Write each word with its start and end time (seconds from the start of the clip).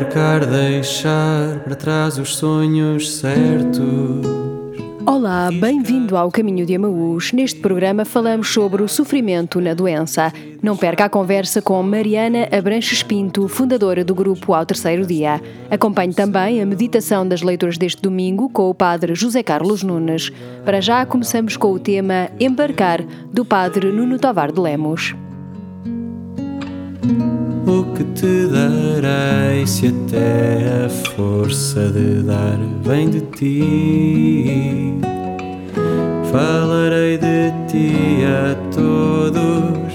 Embarcar, 0.00 0.46
deixar 0.46 1.58
para 1.58 1.74
trás 1.74 2.16
os 2.16 2.34
sonhos 2.36 3.16
certos. 3.16 4.26
Olá, 5.04 5.50
bem-vindo 5.52 6.16
ao 6.16 6.30
Caminho 6.30 6.64
de 6.64 6.74
Amaús. 6.74 7.34
Neste 7.34 7.60
programa 7.60 8.06
falamos 8.06 8.48
sobre 8.48 8.82
o 8.82 8.88
sofrimento 8.88 9.60
na 9.60 9.74
doença. 9.74 10.32
Não 10.62 10.74
perca 10.74 11.04
a 11.04 11.08
conversa 11.10 11.60
com 11.60 11.82
Mariana 11.82 12.48
Abranches 12.50 13.02
Pinto, 13.02 13.46
fundadora 13.46 14.02
do 14.02 14.14
grupo 14.14 14.54
Ao 14.54 14.64
Terceiro 14.64 15.04
Dia. 15.04 15.38
Acompanhe 15.70 16.14
também 16.14 16.62
a 16.62 16.66
meditação 16.66 17.28
das 17.28 17.42
leituras 17.42 17.76
deste 17.76 18.00
domingo 18.00 18.48
com 18.48 18.70
o 18.70 18.74
padre 18.74 19.14
José 19.14 19.42
Carlos 19.42 19.82
Nunes. 19.82 20.32
Para 20.64 20.80
já 20.80 21.04
começamos 21.04 21.58
com 21.58 21.72
o 21.72 21.78
tema 21.78 22.30
Embarcar, 22.40 23.04
do 23.30 23.44
padre 23.44 23.92
Nuno 23.92 24.18
Tovar 24.18 24.50
de 24.50 24.60
Lemos. 24.60 25.14
O 27.66 27.84
que 27.94 28.04
te 28.14 28.46
darei 28.46 29.39
se 29.70 29.86
até 29.86 30.84
a 30.84 30.88
força 31.14 31.90
de 31.90 32.24
dar 32.24 32.58
vem 32.82 33.08
de 33.08 33.20
ti? 33.20 34.98
Falarei 36.32 37.16
de 37.16 37.52
ti 37.68 38.24
a 38.24 38.56
todos, 38.74 39.94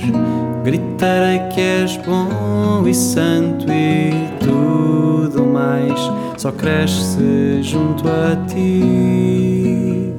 gritarei 0.63 1.39
que 1.53 1.59
és 1.59 1.97
bom 1.97 2.87
e 2.87 2.93
santo 2.93 3.65
e 3.69 4.13
tudo 4.39 5.45
mais 5.45 5.99
só 6.37 6.53
cresce 6.53 7.61
junto 7.61 8.07
a 8.07 8.35
ti. 8.47 10.13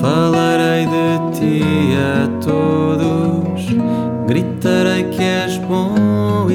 Falarei 0.00 0.86
de 0.86 1.38
ti 1.38 1.62
a 1.94 2.28
todos, 2.40 3.66
gritarei 4.26 5.04
que 5.04 5.22
és 5.22 5.58
bom 5.58 5.97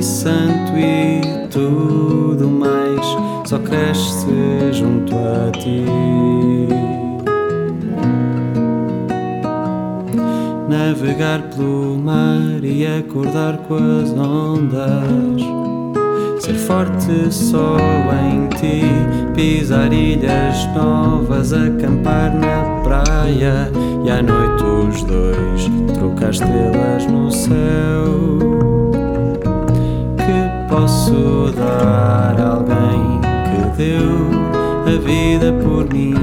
santo 0.03 0.77
e 0.77 1.47
tudo 1.49 2.49
mais 2.49 2.99
só 3.45 3.57
cresce 3.59 4.73
junto 4.73 5.15
a 5.15 5.51
ti. 5.51 5.85
Navegar 10.67 11.43
pelo 11.55 11.97
mar 11.97 12.63
e 12.63 12.85
acordar 12.85 13.57
com 13.59 13.75
as 13.75 14.11
ondas. 14.11 15.41
Ser 16.39 16.55
forte 16.55 17.31
só 17.33 17.77
em 18.25 18.47
ti, 18.57 18.81
pisar 19.33 19.93
ilhas 19.93 20.65
novas, 20.75 21.53
acampar 21.53 22.33
na 22.33 22.81
praia 22.83 23.71
e 24.03 24.09
à 24.09 24.21
noite 24.21 24.63
os 24.63 25.03
dois 25.03 25.71
trocar 25.93 26.31
estrelas 26.31 27.05
no 27.07 27.31
céu. 27.31 28.62
Posso 31.03 31.51
dar 31.51 32.33
a 32.39 32.53
alguém 32.53 33.19
que 33.43 33.77
deu 33.77 34.31
a 34.87 34.97
vida 35.01 35.51
por 35.61 35.93
mim? 35.93 36.15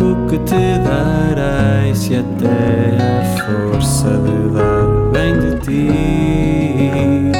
O 0.00 0.28
que 0.28 0.38
te 0.38 0.78
darei 0.78 1.92
se 1.92 2.14
até 2.14 2.98
a 3.02 3.24
força 3.42 4.10
de 4.10 4.48
dar 4.54 5.10
vem 5.12 5.40
de 5.40 5.58
ti? 5.58 7.32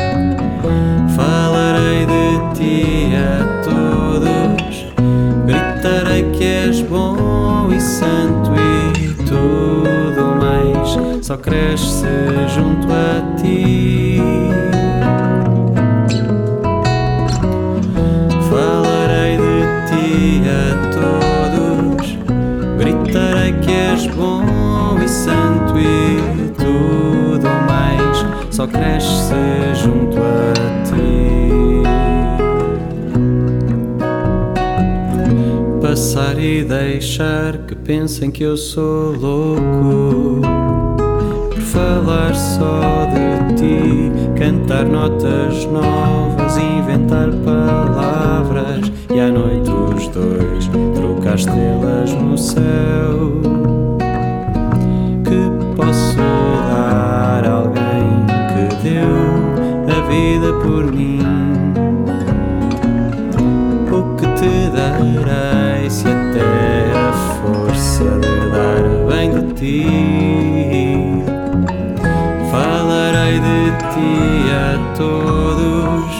Falarei 1.14 2.04
de 2.06 2.58
ti 2.58 3.12
a 3.14 3.62
todos, 3.62 4.86
gritarei 5.46 6.32
que 6.32 6.44
és 6.44 6.80
bom 6.80 7.70
e 7.72 7.80
santo 7.80 8.50
e 8.98 9.14
tudo 9.22 10.34
mais 10.40 11.24
só 11.24 11.36
cresce 11.36 12.08
junto 12.52 12.88
a 12.92 13.36
ti. 13.40 13.73
Cresce 28.84 29.74
junto 29.74 30.18
a 30.18 30.52
ti. 30.84 31.82
Passar 35.80 36.38
e 36.38 36.62
deixar 36.62 37.58
que 37.66 37.74
pensem 37.74 38.30
que 38.30 38.42
eu 38.42 38.56
sou 38.56 39.12
louco 39.12 40.40
por 41.50 41.60
falar 41.60 42.34
só 42.34 43.06
de 43.06 43.54
ti, 43.54 44.12
cantar 44.38 44.84
notas 44.84 45.64
novas, 45.66 46.56
inventar 46.58 47.30
palavras 47.44 48.92
e 49.14 49.20
à 49.20 49.30
noite 49.30 49.70
os 49.70 50.08
dois 50.08 50.68
trocar 50.94 51.36
estrelas 51.36 52.12
no 52.12 52.36
céu. 52.36 53.63
Vida 60.14 60.52
por 60.62 60.92
mim? 60.92 61.20
O 63.90 64.16
que 64.16 64.26
te 64.38 64.70
darei 64.70 65.90
se 65.90 66.06
até 66.06 66.92
a 67.08 67.12
força 67.12 68.04
de 68.04 68.34
dar 68.54 68.82
vem 69.08 69.30
de 69.30 69.52
ti? 69.54 69.86
Falarei 72.50 73.40
de 73.40 73.60
ti 73.92 74.12
a 74.52 74.94
todos, 74.96 76.12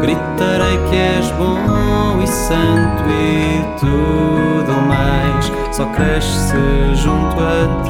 gritarei 0.00 0.78
que 0.88 0.96
és 0.96 1.30
bom 1.32 2.22
e 2.22 2.26
santo 2.26 3.04
e 3.10 3.62
tudo 3.78 4.72
mais 4.88 5.52
só 5.70 5.84
cresce 5.86 6.56
junto 6.94 7.36
a 7.40 7.82
ti. 7.84 7.87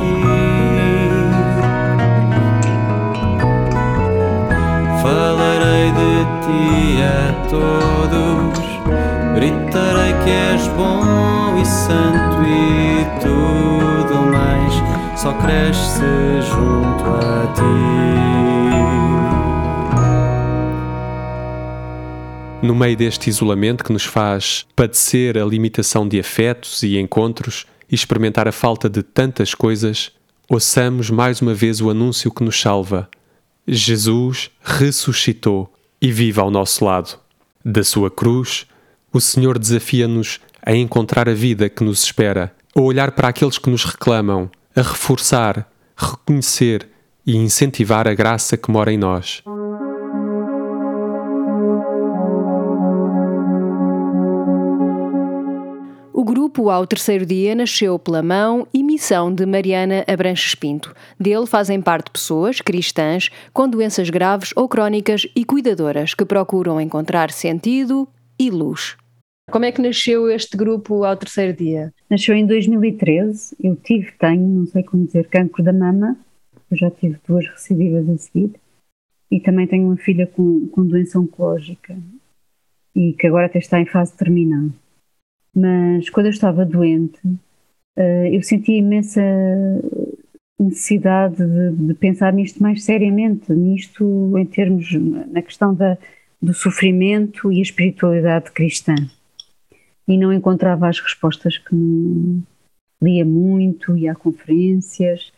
Ti 6.49 7.03
a 7.03 7.33
todos, 7.51 8.59
gritarei 9.35 10.15
que 10.25 10.31
és 10.31 10.67
bom 10.69 11.61
e 11.61 11.65
santo 11.67 12.43
e 12.43 13.05
tudo 13.21 14.15
mais 14.33 14.73
só 15.21 15.33
cresce 15.35 16.41
junto 16.49 17.05
a 17.05 17.53
ti. 17.55 17.99
No 22.67 22.75
meio 22.75 22.97
deste 22.97 23.29
isolamento 23.29 23.85
que 23.85 23.93
nos 23.93 24.05
faz 24.05 24.67
padecer 24.75 25.37
a 25.39 25.45
limitação 25.45 26.09
de 26.09 26.19
afetos 26.19 26.83
e 26.83 26.99
encontros 26.99 27.67
e 27.91 27.95
experimentar 27.95 28.49
a 28.49 28.53
falta 28.53 28.89
de 28.89 29.03
tantas 29.03 29.55
coisas, 29.55 30.11
ouçamos 30.49 31.11
mais 31.11 31.43
uma 31.43 31.55
vez 31.55 31.81
o 31.81 31.91
anúncio 31.91 32.31
que 32.31 32.43
nos 32.43 32.61
salva. 32.61 33.09
Jesus 33.67 34.51
ressuscitou 34.63 35.71
e 36.01 36.11
vive 36.13 36.41
ao 36.41 36.51
nosso 36.51 36.85
lado. 36.85 37.19
Da 37.65 37.83
sua 37.85 38.11
cruz, 38.11 38.67
o 39.13 39.21
Senhor 39.21 39.59
desafia-nos 39.59 40.41
a 40.63 40.75
encontrar 40.75 41.29
a 41.29 41.35
vida 41.35 41.69
que 41.69 41.83
nos 41.83 42.03
espera, 42.03 42.55
a 42.75 42.81
olhar 42.81 43.13
para 43.13 43.29
aqueles 43.29 43.59
que 43.59 43.71
nos 43.71 43.85
reclamam, 43.85 44.51
a 44.75 44.83
reforçar, 44.83 45.71
reconhecer 45.97 46.89
e 47.27 47.37
incentivar 47.37 48.07
a 48.07 48.15
graça 48.15 48.57
que 48.57 48.71
mora 48.71 48.93
em 48.93 48.99
nós. 48.99 49.43
Grupo 56.29 56.69
Ao 56.69 56.87
Terceiro 56.87 57.25
Dia 57.25 57.55
nasceu 57.55 57.99
pela 57.99 58.23
mão 58.23 58.69
e 58.75 58.83
missão 58.83 59.35
de 59.35 59.47
Mariana 59.47 60.05
Abranches 60.07 60.55
Pinto. 60.55 60.95
Dele 61.19 61.47
fazem 61.47 61.81
parte 61.81 62.11
pessoas 62.11 62.61
cristãs 62.61 63.31
com 63.51 63.67
doenças 63.67 64.11
graves 64.11 64.53
ou 64.55 64.69
crónicas 64.69 65.27
e 65.35 65.43
cuidadoras 65.43 66.13
que 66.13 66.27
procuram 66.27 66.79
encontrar 66.79 67.31
sentido 67.31 68.07
e 68.39 68.51
luz. 68.51 68.95
Como 69.51 69.65
é 69.65 69.73
que 69.73 69.81
nasceu 69.81 70.31
este 70.31 70.55
grupo 70.55 71.03
Ao 71.03 71.17
Terceiro 71.17 71.57
Dia? 71.57 71.95
Nasceu 72.11 72.35
em 72.35 72.45
2013. 72.45 73.57
Eu 73.65 73.75
tive, 73.77 74.13
tenho, 74.19 74.47
não 74.47 74.67
sei 74.67 74.83
como 74.83 75.07
dizer, 75.07 75.29
cancro 75.29 75.65
da 75.65 75.73
mama. 75.73 76.15
Eu 76.71 76.77
já 76.77 76.91
tive 76.91 77.17
duas 77.27 77.47
recidivas 77.47 78.07
a 78.07 78.19
seguir. 78.19 78.53
E 79.31 79.41
também 79.41 79.67
tenho 79.67 79.87
uma 79.87 79.97
filha 79.97 80.27
com, 80.27 80.69
com 80.69 80.85
doença 80.85 81.19
oncológica 81.19 81.97
e 82.95 83.15
que 83.15 83.27
agora 83.27 83.47
até 83.47 83.61
está 83.61 83.81
em 83.81 83.87
fase 83.87 84.15
terminal. 84.15 84.69
Mas 85.59 86.09
quando 86.09 86.27
eu 86.27 86.31
estava 86.31 86.65
doente, 86.65 87.19
uh, 87.27 88.27
eu 88.31 88.41
sentia 88.43 88.79
imensa 88.79 89.21
necessidade 90.59 91.37
de, 91.37 91.87
de, 91.87 91.95
pensar 91.95 92.33
nisto 92.33 92.63
mais 92.63 92.85
seriamente, 92.85 93.53
nisto 93.53 94.37
em 94.39 94.47
termos, 94.47 94.93
na 94.93 95.43
questão 95.43 95.75
da, 95.75 95.99
do 96.41 96.55
sofrimento 96.55 97.53
e 97.53 97.59
a 97.59 97.63
espiritualidade 97.63 98.53
cristã. 98.53 98.95
E 100.07 100.17
não 100.17 100.33
encontrava 100.33 100.89
as 100.89 101.01
respostas 101.01 101.59
que 101.59 101.75
me 101.75 102.43
lia 103.03 103.25
muito, 103.25 103.97
ia 103.97 104.13
a 104.13 104.15
conferências, 104.15 105.33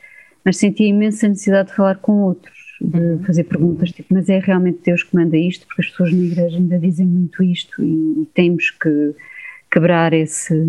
mas 0.45 0.59
sentia 0.59 0.87
imensa 0.87 1.29
necessidade 1.29 1.71
de 1.71 1.77
falar 1.77 1.97
com 1.97 2.13
outros, 2.23 2.59
de 2.81 2.99
uhum. 2.99 3.25
fazer 3.25 3.45
perguntas, 3.45 3.91
tipo, 3.91 4.13
mas 4.15 4.29
é 4.29 4.39
realmente 4.39 4.81
Deus 4.85 5.03
que 5.03 5.15
manda 5.15 5.37
isto? 5.37 5.67
Porque 5.67 5.83
as 5.83 5.89
pessoas 5.89 6.13
na 6.13 6.25
igreja 6.25 6.57
ainda 6.57 6.79
dizem 6.79 7.07
muito 7.07 7.43
isto 7.43 7.83
e, 7.83 8.23
e 8.23 8.29
temos 8.35 8.71
que 8.71 9.15
quebrar 9.71 10.13
esse, 10.13 10.69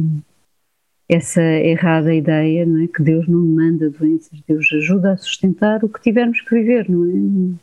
essa 1.09 1.42
errada 1.42 2.13
ideia, 2.13 2.65
não 2.65 2.83
é? 2.83 2.88
Que 2.88 3.01
Deus 3.01 3.27
não 3.27 3.39
manda 3.39 3.89
doenças, 3.89 4.39
Deus 4.48 4.68
ajuda 4.74 5.13
a 5.13 5.18
sustentar 5.18 5.83
o 5.83 5.89
que 5.89 6.01
tivermos 6.01 6.39
que 6.42 6.56
viver, 6.56 6.89
não 6.89 7.06
é? 7.06 7.57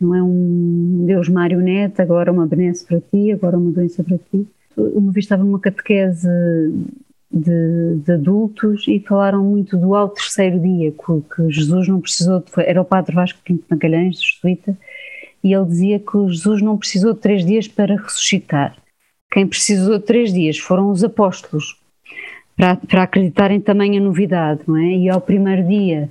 Não 0.00 0.14
é 0.14 0.22
um 0.22 1.04
Deus 1.06 1.28
marioneta, 1.28 2.02
agora 2.02 2.32
uma 2.32 2.46
benesse 2.46 2.86
para 2.86 3.00
ti, 3.00 3.30
agora 3.30 3.58
uma 3.58 3.70
doença 3.70 4.02
para 4.02 4.16
ti. 4.16 4.46
Uma 4.76 5.12
vez 5.12 5.26
estava 5.26 5.44
numa 5.44 5.60
catequese 5.60 6.26
de, 7.30 7.96
de, 8.04 8.12
adultos 8.12 8.88
e 8.88 8.98
falaram 9.00 9.44
muito 9.44 9.76
do 9.76 9.94
ao 9.94 10.08
terceiro 10.08 10.58
dia, 10.58 10.90
que, 10.90 11.50
Jesus 11.50 11.86
não 11.86 12.00
precisou, 12.00 12.40
de, 12.40 12.46
era 12.56 12.80
o 12.80 12.84
padre 12.84 13.14
Vasco 13.14 13.38
Quinto 13.44 13.64
Magalhães, 13.70 14.20
jesuíta, 14.22 14.76
e 15.44 15.54
ele 15.54 15.66
dizia 15.66 15.98
que 15.98 16.28
Jesus 16.28 16.60
não 16.62 16.76
precisou 16.76 17.12
de 17.12 17.20
três 17.20 17.44
dias 17.44 17.68
para 17.68 17.96
ressuscitar. 17.96 18.76
Quem 19.30 19.46
precisou 19.46 19.98
de 19.98 20.04
três 20.04 20.32
dias 20.32 20.58
foram 20.58 20.90
os 20.90 21.04
apóstolos, 21.04 21.80
para, 22.56 22.76
para 22.76 23.02
acreditarem 23.04 23.60
também 23.60 23.96
a 23.96 24.00
novidade, 24.00 24.60
não 24.66 24.76
é? 24.76 24.96
E 24.96 25.08
ao 25.08 25.20
primeiro 25.20 25.66
dia, 25.66 26.10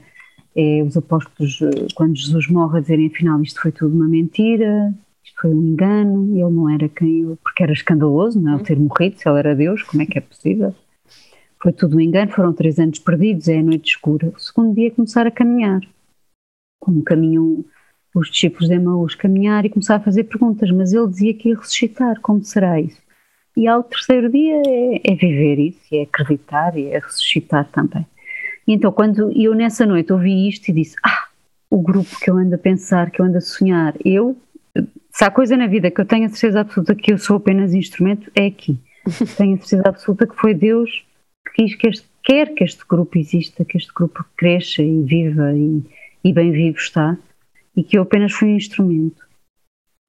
é, 0.56 0.82
os 0.82 0.98
apóstolos, 0.98 1.60
quando 1.96 2.16
Jesus 2.16 2.48
morre, 2.48 2.80
a 2.80 2.82
dizerem 2.82 3.08
afinal 3.08 3.42
isto 3.42 3.62
foi 3.62 3.72
tudo 3.72 3.96
uma 3.96 4.08
mentira, 4.08 4.94
isto 5.24 5.42
foi 5.42 5.54
um 5.54 5.68
engano, 5.68 6.32
ele 6.34 6.50
não 6.50 6.70
era 6.70 6.90
quem 6.90 7.22
ele, 7.22 7.36
porque 7.44 7.62
era 7.62 7.74
escandaloso, 7.74 8.40
não 8.40 8.54
é? 8.54 8.56
Ele 8.56 8.64
ter 8.64 8.80
morrido, 8.80 9.20
se 9.20 9.30
ele 9.30 9.40
era 9.40 9.56
Deus, 9.56 9.84
como 9.84 10.02
é 10.02 10.06
que 10.06 10.18
é 10.18 10.22
possível? 10.22 10.74
Foi 11.62 11.74
tudo 11.74 11.98
um 11.98 12.00
engano, 12.00 12.32
foram 12.32 12.54
três 12.54 12.80
anos 12.80 13.00
perdidos, 13.00 13.48
é 13.48 13.60
a 13.60 13.64
noite 13.64 13.90
escura. 13.90 14.32
O 14.36 14.40
segundo 14.40 14.74
dia 14.74 14.92
começar 14.92 15.28
a 15.28 15.32
caminhar, 15.32 15.82
como 16.80 17.04
caminham 17.04 17.64
os 18.16 18.32
discípulos 18.32 18.70
de 18.70 18.76
Emaús, 18.76 19.14
caminhar 19.14 19.66
e 19.66 19.70
começar 19.70 19.96
a 19.98 20.00
fazer 20.00 20.24
perguntas, 20.24 20.72
mas 20.72 20.94
ele 20.94 21.08
dizia 21.08 21.34
que 21.34 21.50
ia 21.50 21.58
ressuscitar, 21.58 22.20
como 22.22 22.44
será 22.44 22.80
isso? 22.82 23.00
E 23.58 23.68
ao 23.68 23.84
terceiro 23.84 24.30
dia 24.30 24.62
é, 24.66 25.02
é 25.12 25.16
viver 25.16 25.60
isso, 25.60 25.80
é 25.94 26.04
acreditar 26.04 26.78
e 26.78 26.88
é 26.88 27.00
ressuscitar 27.00 27.66
também. 27.72 28.06
E 28.68 28.74
então, 28.74 28.92
quando 28.92 29.32
eu 29.36 29.56
nessa 29.56 29.86
noite 29.86 30.14
ouvi 30.14 30.48
isto 30.48 30.70
e 30.70 30.74
disse: 30.74 30.96
Ah, 31.04 31.26
o 31.70 31.82
grupo 31.82 32.20
que 32.20 32.30
eu 32.30 32.38
ando 32.38 32.56
a 32.56 32.58
pensar, 32.58 33.12
que 33.12 33.22
eu 33.22 33.26
ando 33.26 33.38
a 33.38 33.42
sonhar, 33.42 33.96
eu, 34.06 34.38
se 35.12 35.24
há 35.24 35.32
coisa 35.32 35.58
na 35.58 35.68
vida 35.68 35.92
que 35.92 36.00
eu 36.00 36.06
tenho 36.06 36.26
a 36.26 36.30
certeza 36.30 36.62
absoluta 36.62 36.96
que 36.96 37.12
eu 37.12 37.18
sou 37.18 37.38
apenas 37.38 37.74
instrumento, 37.74 38.32
é 38.36 38.46
aqui. 38.46 38.78
tenho 39.38 39.56
a 39.56 39.58
certeza 39.58 39.84
absoluta 39.86 40.28
que 40.28 40.36
foi 40.36 40.54
Deus 40.54 41.06
que 41.56 41.64
quis 41.64 41.76
que 41.76 41.88
este, 41.88 42.08
quer 42.24 42.54
que 42.54 42.64
este 42.64 42.84
grupo 42.88 43.18
exista, 43.18 43.66
que 43.66 43.78
este 43.78 43.92
grupo 43.94 44.24
cresça 44.38 44.84
e 44.84 45.04
viva 45.04 45.54
e, 45.54 45.84
e 46.24 46.34
bem 46.34 46.52
vivo 46.52 46.78
está, 46.78 47.18
e 47.76 47.84
que 47.84 47.98
eu 47.98 48.04
apenas 48.04 48.34
fui 48.34 48.50
um 48.50 48.56
instrumento. 48.56 49.29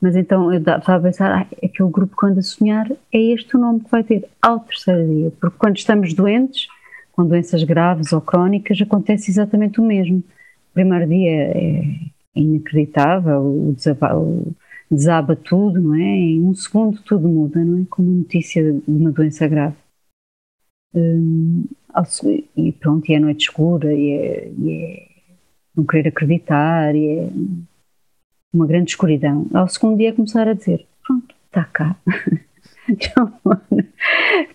Mas 0.00 0.16
então 0.16 0.52
eu 0.52 0.60
estava 0.60 0.96
a 0.96 1.00
pensar, 1.00 1.42
ah, 1.42 1.46
aquele 1.62 1.90
grupo 1.90 2.16
que 2.16 2.26
anda 2.26 2.40
a 2.40 2.42
sonhar, 2.42 2.90
é 3.12 3.18
este 3.18 3.56
o 3.56 3.60
nome 3.60 3.80
que 3.80 3.90
vai 3.90 4.02
ter 4.02 4.26
ao 4.40 4.60
terceiro 4.60 5.06
dia, 5.06 5.32
porque 5.38 5.58
quando 5.58 5.76
estamos 5.76 6.14
doentes, 6.14 6.68
com 7.12 7.26
doenças 7.26 7.62
graves 7.64 8.12
ou 8.12 8.20
crónicas, 8.20 8.80
acontece 8.80 9.30
exatamente 9.30 9.80
o 9.80 9.84
mesmo. 9.84 10.18
O 10.18 10.72
primeiro 10.72 11.06
dia 11.06 11.30
é 11.30 11.84
inacreditável, 12.34 13.40
o 13.42 13.72
desaba, 13.74 14.16
o 14.16 14.54
desaba 14.90 15.36
tudo, 15.36 15.80
não 15.80 15.94
é? 15.94 16.02
Em 16.02 16.42
um 16.42 16.54
segundo 16.54 17.00
tudo 17.02 17.28
muda, 17.28 17.62
não 17.62 17.82
é? 17.82 17.84
Com 17.90 18.02
uma 18.02 18.14
notícia 18.18 18.72
de 18.72 18.82
uma 18.88 19.10
doença 19.10 19.46
grave. 19.48 19.76
Hum, 20.94 21.66
e 22.56 22.72
pronto, 22.72 23.10
e 23.10 23.14
é 23.14 23.20
noite 23.20 23.42
escura, 23.42 23.92
e 23.92 24.10
é, 24.12 24.48
e 24.58 24.72
é 24.72 25.08
não 25.76 25.84
querer 25.84 26.08
acreditar, 26.08 26.94
e 26.94 27.06
é 27.06 27.30
uma 28.52 28.66
grande 28.66 28.90
escuridão. 28.90 29.46
Ao 29.52 29.68
segundo 29.68 29.98
dia 29.98 30.12
começar 30.12 30.48
a 30.48 30.54
dizer, 30.54 30.86
pronto, 31.06 31.34
está 31.46 31.64
cá. 31.64 31.96
Então, 32.88 33.32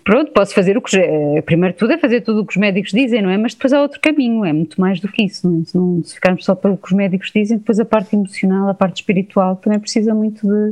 pronto, 0.04 0.32
posso 0.34 0.54
fazer 0.54 0.78
o 0.78 0.82
que. 0.82 0.98
Primeiro 1.44 1.74
de 1.74 1.80
tudo 1.80 1.94
é 1.94 1.98
fazer 1.98 2.20
tudo 2.22 2.42
o 2.42 2.46
que 2.46 2.52
os 2.52 2.58
médicos 2.58 2.92
dizem, 2.92 3.22
não 3.22 3.30
é? 3.30 3.38
Mas 3.38 3.54
depois 3.54 3.72
há 3.72 3.82
outro 3.82 4.02
caminho, 4.02 4.44
é 4.44 4.52
muito 4.52 4.82
mais 4.82 5.00
do 5.00 5.08
que 5.08 5.24
isso. 5.24 5.50
Não 5.50 5.62
é? 5.62 5.64
Se, 5.64 5.78
não, 5.78 6.04
se 6.04 6.16
ficarmos 6.16 6.44
só 6.44 6.54
pelo 6.54 6.78
que 6.78 6.88
os 6.88 6.92
médicos 6.92 7.32
dizem, 7.34 7.58
depois 7.58 7.80
a 7.80 7.86
parte 7.86 8.16
emocional, 8.16 8.68
a 8.68 8.74
parte 8.74 8.98
espiritual 8.98 9.56
também 9.56 9.80
precisa 9.80 10.14
muito 10.14 10.46
de, 10.46 10.72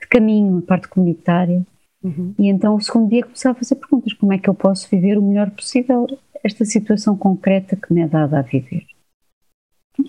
de 0.00 0.06
caminho, 0.08 0.58
a 0.58 0.62
parte 0.62 0.88
comunitária. 0.88 1.64
Uhum. 2.02 2.34
E 2.38 2.48
então 2.48 2.74
o 2.74 2.80
segundo 2.80 3.08
dia 3.08 3.22
começar 3.22 3.50
a 3.50 3.54
fazer 3.54 3.76
perguntas: 3.76 4.12
como 4.12 4.32
é 4.32 4.38
que 4.38 4.50
eu 4.50 4.54
posso 4.54 4.88
viver 4.90 5.16
o 5.16 5.22
melhor 5.22 5.50
possível 5.50 6.06
esta 6.44 6.64
situação 6.64 7.16
concreta 7.16 7.76
que 7.76 7.92
me 7.92 8.02
é 8.02 8.08
dada 8.08 8.38
a 8.38 8.42
viver? 8.42 8.84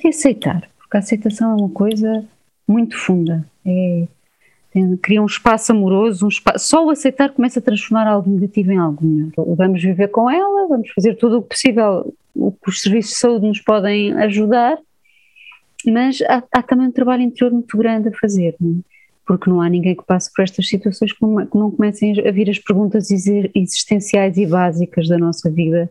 E 0.03 0.07
aceitar, 0.07 0.67
porque 0.93 0.97
a 0.97 0.99
aceitação 0.99 1.51
é 1.51 1.55
uma 1.55 1.69
coisa 1.69 2.23
muito 2.67 2.95
funda. 2.95 3.43
É, 3.65 4.07
tem, 4.71 4.95
cria 4.97 5.21
um 5.21 5.25
espaço 5.25 5.71
amoroso, 5.71 6.25
um 6.25 6.29
espaço, 6.29 6.67
só 6.67 6.85
o 6.85 6.91
aceitar 6.91 7.31
começa 7.31 7.59
a 7.59 7.63
transformar 7.63 8.07
algo 8.07 8.29
negativo 8.29 8.71
em 8.71 8.77
algo 8.77 9.03
melhor. 9.03 9.31
Vamos 9.55 9.81
viver 9.81 10.09
com 10.09 10.29
ela, 10.29 10.67
vamos 10.67 10.91
fazer 10.91 11.15
tudo 11.15 11.39
o 11.39 11.41
possível, 11.41 12.13
o 12.35 12.51
que 12.51 12.69
os 12.69 12.81
serviços 12.81 13.13
de 13.13 13.17
saúde 13.17 13.47
nos 13.47 13.59
podem 13.59 14.13
ajudar, 14.13 14.77
mas 15.87 16.21
há, 16.21 16.43
há 16.51 16.61
também 16.61 16.87
um 16.87 16.91
trabalho 16.91 17.23
interior 17.23 17.51
muito 17.51 17.75
grande 17.75 18.09
a 18.09 18.13
fazer, 18.13 18.55
não 18.59 18.79
é? 18.79 18.93
porque 19.25 19.49
não 19.49 19.61
há 19.61 19.69
ninguém 19.69 19.95
que 19.95 20.05
passe 20.05 20.31
por 20.31 20.43
estas 20.43 20.67
situações 20.67 21.13
que 21.13 21.21
não, 21.21 21.45
que 21.45 21.57
não 21.57 21.71
comecem 21.71 22.13
a 22.27 22.31
vir 22.31 22.49
as 22.49 22.59
perguntas 22.59 23.09
existenciais 23.09 24.37
e 24.37 24.45
básicas 24.45 25.07
da 25.07 25.17
nossa 25.17 25.49
vida 25.49 25.89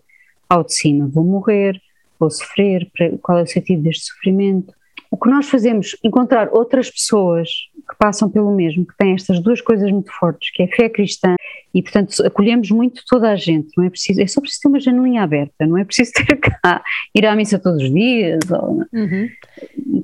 ao 0.48 0.62
de 0.62 0.74
cima. 0.74 1.08
Vou 1.08 1.24
morrer, 1.24 1.80
vou 2.20 2.30
sofrer, 2.30 2.88
qual 3.22 3.38
é 3.38 3.42
o 3.42 3.46
sentido 3.46 3.82
deste 3.82 4.04
sofrimento? 4.04 4.74
O 5.12 5.16
que 5.18 5.28
nós 5.28 5.46
fazemos, 5.46 5.94
encontrar 6.02 6.48
outras 6.50 6.90
pessoas 6.90 7.46
que 7.86 7.94
passam 7.98 8.30
pelo 8.30 8.50
mesmo, 8.56 8.86
que 8.86 8.96
têm 8.96 9.12
estas 9.12 9.40
duas 9.40 9.60
coisas 9.60 9.92
muito 9.92 10.10
fortes, 10.10 10.50
que 10.50 10.62
é 10.62 10.64
a 10.64 10.68
fé 10.74 10.88
cristã, 10.88 11.36
e 11.74 11.82
portanto 11.82 12.14
acolhemos 12.24 12.70
muito 12.70 13.02
toda 13.06 13.30
a 13.30 13.36
gente, 13.36 13.68
não 13.76 13.84
é 13.84 13.90
preciso, 13.90 14.22
é 14.22 14.26
só 14.26 14.40
preciso 14.40 14.62
ter 14.62 14.68
uma 14.68 14.80
janelinha 14.80 15.22
aberta, 15.22 15.66
não 15.66 15.76
é 15.76 15.84
preciso 15.84 16.12
ter 16.16 16.36
cá, 16.36 16.82
ir 17.14 17.26
à 17.26 17.36
missa 17.36 17.58
todos 17.58 17.82
os 17.82 17.92
dias, 17.92 18.40
ou, 18.50 18.86
uhum. 18.90 19.28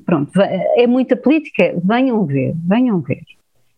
pronto, 0.04 0.30
é 0.42 0.86
muita 0.86 1.16
política, 1.16 1.74
venham 1.82 2.26
ver, 2.26 2.52
venham 2.54 3.00
ver. 3.00 3.22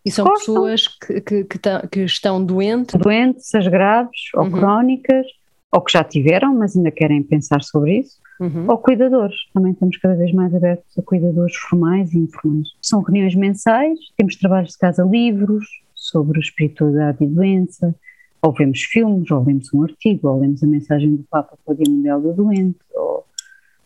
E 0.05 0.11
são 0.11 0.25
Gostam. 0.25 0.53
pessoas 0.53 0.87
que, 0.87 1.21
que, 1.21 1.43
que, 1.45 1.59
que, 1.89 1.99
estão 2.01 2.43
doentes? 2.43 2.99
Doentes, 2.99 3.55
as 3.55 3.67
graves 3.69 4.19
ou 4.33 4.43
uhum. 4.43 4.51
crónicas, 4.51 5.25
ou 5.71 5.79
que 5.79 5.93
já 5.93 6.03
tiveram, 6.03 6.53
mas 6.53 6.75
ainda 6.75 6.91
querem 6.91 7.23
pensar 7.23 7.63
sobre 7.63 7.99
isso, 7.99 8.20
uhum. 8.41 8.65
ou 8.67 8.77
cuidadores. 8.77 9.35
Também 9.53 9.71
estamos 9.71 9.97
cada 9.97 10.15
vez 10.15 10.33
mais 10.33 10.53
abertos 10.53 10.97
a 10.97 11.01
cuidadores 11.01 11.55
formais 11.55 12.11
e 12.13 12.17
informais. 12.17 12.69
São 12.81 13.01
reuniões 13.01 13.35
mensais, 13.35 13.97
temos 14.17 14.35
trabalhos 14.35 14.71
de 14.71 14.79
casa 14.79 15.03
livros 15.03 15.65
sobre 15.95 16.39
espiritualidade 16.39 17.23
e 17.23 17.27
doença, 17.27 17.95
ou 18.41 18.51
vemos 18.51 18.81
filmes, 18.81 19.29
ou 19.29 19.43
lemos 19.43 19.71
um 19.71 19.83
artigo, 19.83 20.27
ou 20.27 20.39
lemos 20.39 20.63
a 20.63 20.67
mensagem 20.67 21.15
do 21.15 21.23
Papa 21.29 21.57
para 21.63 21.73
o 21.73 21.77
Dia 21.77 21.93
Mundial 21.93 22.19
da 22.19 22.31
Doente, 22.31 22.79
ou, 22.95 23.23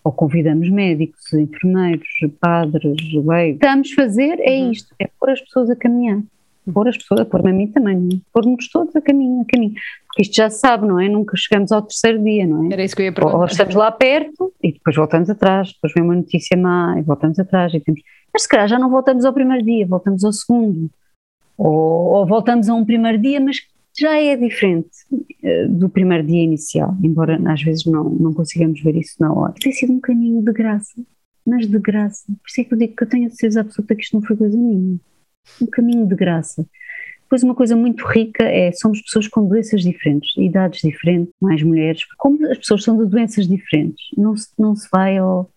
ou 0.01 0.11
convidamos 0.13 0.69
médicos, 0.69 1.33
enfermeiros, 1.33 2.07
padres, 2.39 2.97
leigos. 3.13 3.57
O 3.57 3.59
que 3.59 3.65
estamos 3.65 3.91
a 3.91 3.95
fazer 3.95 4.39
é 4.39 4.61
uhum. 4.61 4.71
isto, 4.71 4.95
é 4.97 5.09
pôr 5.19 5.29
as 5.29 5.41
pessoas 5.41 5.69
a 5.69 5.75
caminhar 5.75 6.21
pôr 6.73 6.87
as 6.87 6.97
pessoas, 6.97 7.27
pôr-me 7.27 7.49
a 7.51 7.53
mim 7.53 7.67
também, 7.67 8.21
pôr-nos 8.33 8.69
todos 8.69 8.95
a 8.95 9.01
caminho, 9.01 9.41
a 9.41 9.45
caminho. 9.45 9.73
Porque 10.07 10.23
isto 10.23 10.35
já 10.35 10.49
se 10.49 10.59
sabe, 10.59 10.87
não 10.87 10.99
é? 10.99 11.09
Nunca 11.09 11.35
chegamos 11.35 11.71
ao 11.71 11.81
terceiro 11.81 12.23
dia, 12.23 12.45
não 12.47 12.65
é? 12.65 12.73
Era 12.73 12.83
isso 12.83 12.95
que 12.95 13.01
eu 13.01 13.05
ia 13.05 13.11
perguntar. 13.11 13.37
Ou 13.37 13.45
estamos 13.45 13.75
lá 13.75 13.91
perto 13.91 14.53
e 14.63 14.71
depois 14.71 14.95
voltamos 14.95 15.29
atrás, 15.29 15.73
depois 15.73 15.93
vem 15.93 16.03
uma 16.03 16.15
notícia 16.15 16.57
má 16.57 16.95
e 16.97 17.01
voltamos 17.01 17.37
atrás 17.39 17.73
e 17.73 17.79
temos. 17.79 18.01
Mas 18.33 18.43
se 18.43 18.49
calhar 18.49 18.67
já 18.67 18.79
não 18.79 18.89
voltamos 18.89 19.25
ao 19.25 19.33
primeiro 19.33 19.63
dia, 19.63 19.85
voltamos 19.85 20.23
ao 20.23 20.31
segundo. 20.31 20.89
Ou, 21.57 21.73
ou 21.73 22.25
voltamos 22.25 22.67
a 22.69 22.73
um 22.73 22.85
primeiro 22.85 23.17
dia, 23.17 23.39
mas 23.39 23.57
já 23.97 24.19
é 24.21 24.35
diferente 24.35 24.89
uh, 25.11 25.69
do 25.69 25.89
primeiro 25.89 26.25
dia 26.25 26.43
inicial, 26.43 26.95
embora 27.01 27.39
às 27.49 27.61
vezes 27.61 27.85
não, 27.85 28.03
não 28.05 28.33
consigamos 28.33 28.81
ver 28.81 28.95
isso 28.97 29.15
na 29.19 29.33
hora. 29.33 29.53
Tem 29.53 29.71
sido 29.71 29.93
um 29.93 29.99
caminho 29.99 30.43
de 30.43 30.51
graça, 30.51 31.01
mas 31.45 31.67
de 31.67 31.79
graça. 31.79 32.25
Por 32.27 32.49
isso 32.49 32.61
é 32.61 32.63
que 32.63 32.73
eu 32.73 32.77
digo 32.77 32.95
que 32.95 33.03
eu 33.03 33.09
tenho 33.09 33.27
a 33.27 33.29
certeza 33.29 33.61
absoluta 33.61 33.95
que 33.95 34.01
isto 34.01 34.15
não 34.15 34.21
foi 34.21 34.35
coisa 34.35 34.57
minha 34.57 34.99
um 35.61 35.65
caminho 35.65 36.07
de 36.07 36.15
graça. 36.15 36.65
Depois 37.23 37.41
uma 37.41 37.55
coisa 37.55 37.75
muito 37.75 38.05
rica 38.05 38.43
é, 38.43 38.71
somos 38.71 39.01
pessoas 39.01 39.27
com 39.27 39.47
doenças 39.47 39.81
diferentes, 39.81 40.35
idades 40.37 40.81
diferentes, 40.81 41.33
mais 41.41 41.61
mulheres, 41.63 42.03
como 42.17 42.45
as 42.47 42.57
pessoas 42.59 42.83
são 42.83 42.97
de 42.97 43.09
doenças 43.09 43.47
diferentes, 43.47 44.05
não 44.15 44.37
se, 44.37 44.49
não 44.59 44.75
se 44.75 44.87
vai 44.91 45.17
ao, 45.17 45.49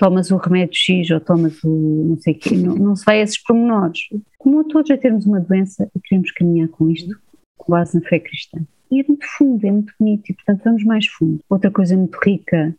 tomas 0.00 0.30
o 0.30 0.38
remédio 0.38 0.74
X 0.74 1.10
ou 1.10 1.20
tomas 1.20 1.62
o 1.62 1.68
não 2.08 2.18
sei 2.18 2.32
quê, 2.32 2.56
não, 2.56 2.74
não 2.74 2.96
se 2.96 3.04
vai 3.04 3.20
a 3.20 3.22
esses 3.22 3.40
pormenores. 3.42 4.00
Como 4.38 4.64
todos 4.64 4.90
a 4.90 4.96
termos 4.96 5.26
uma 5.26 5.40
doença 5.40 5.90
e 5.94 6.00
queremos 6.00 6.32
caminhar 6.32 6.68
com 6.68 6.88
isto, 6.88 7.14
com 7.58 7.70
base 7.70 8.00
na 8.00 8.08
fé 8.08 8.18
cristã. 8.18 8.62
E 8.90 9.00
é 9.00 9.04
muito 9.06 9.26
fundo, 9.36 9.64
é 9.66 9.70
muito 9.70 9.92
bonito 10.00 10.30
e 10.30 10.34
portanto 10.34 10.64
vamos 10.64 10.84
mais 10.84 11.06
fundo. 11.06 11.40
Outra 11.50 11.70
coisa 11.70 11.94
muito 11.94 12.18
rica 12.24 12.74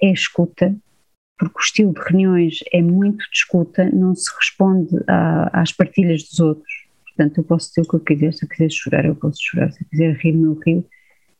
é 0.00 0.10
a 0.10 0.12
escuta, 0.12 0.76
porque 1.38 1.58
o 1.58 1.62
estilo 1.62 1.94
de 1.94 2.00
reuniões 2.00 2.58
é 2.72 2.82
muito 2.82 3.18
de 3.18 3.36
escuta, 3.36 3.88
não 3.90 4.14
se 4.14 4.28
responde 4.36 4.96
a, 5.06 5.60
às 5.62 5.72
partilhas 5.72 6.24
dos 6.24 6.40
outros. 6.40 6.88
Portanto, 7.06 7.38
eu 7.38 7.44
posso 7.44 7.68
dizer 7.68 7.82
o 7.82 7.88
que 7.88 7.96
eu 7.96 8.00
quiser, 8.00 8.32
se 8.34 8.44
eu 8.44 8.48
quiser 8.48 8.70
chorar, 8.70 9.04
eu 9.04 9.14
posso 9.14 9.38
chorar, 9.40 9.72
se 9.72 9.82
eu 9.82 9.86
quiser 9.88 10.16
rir, 10.16 10.34
eu 10.34 10.54
rio. 10.54 10.84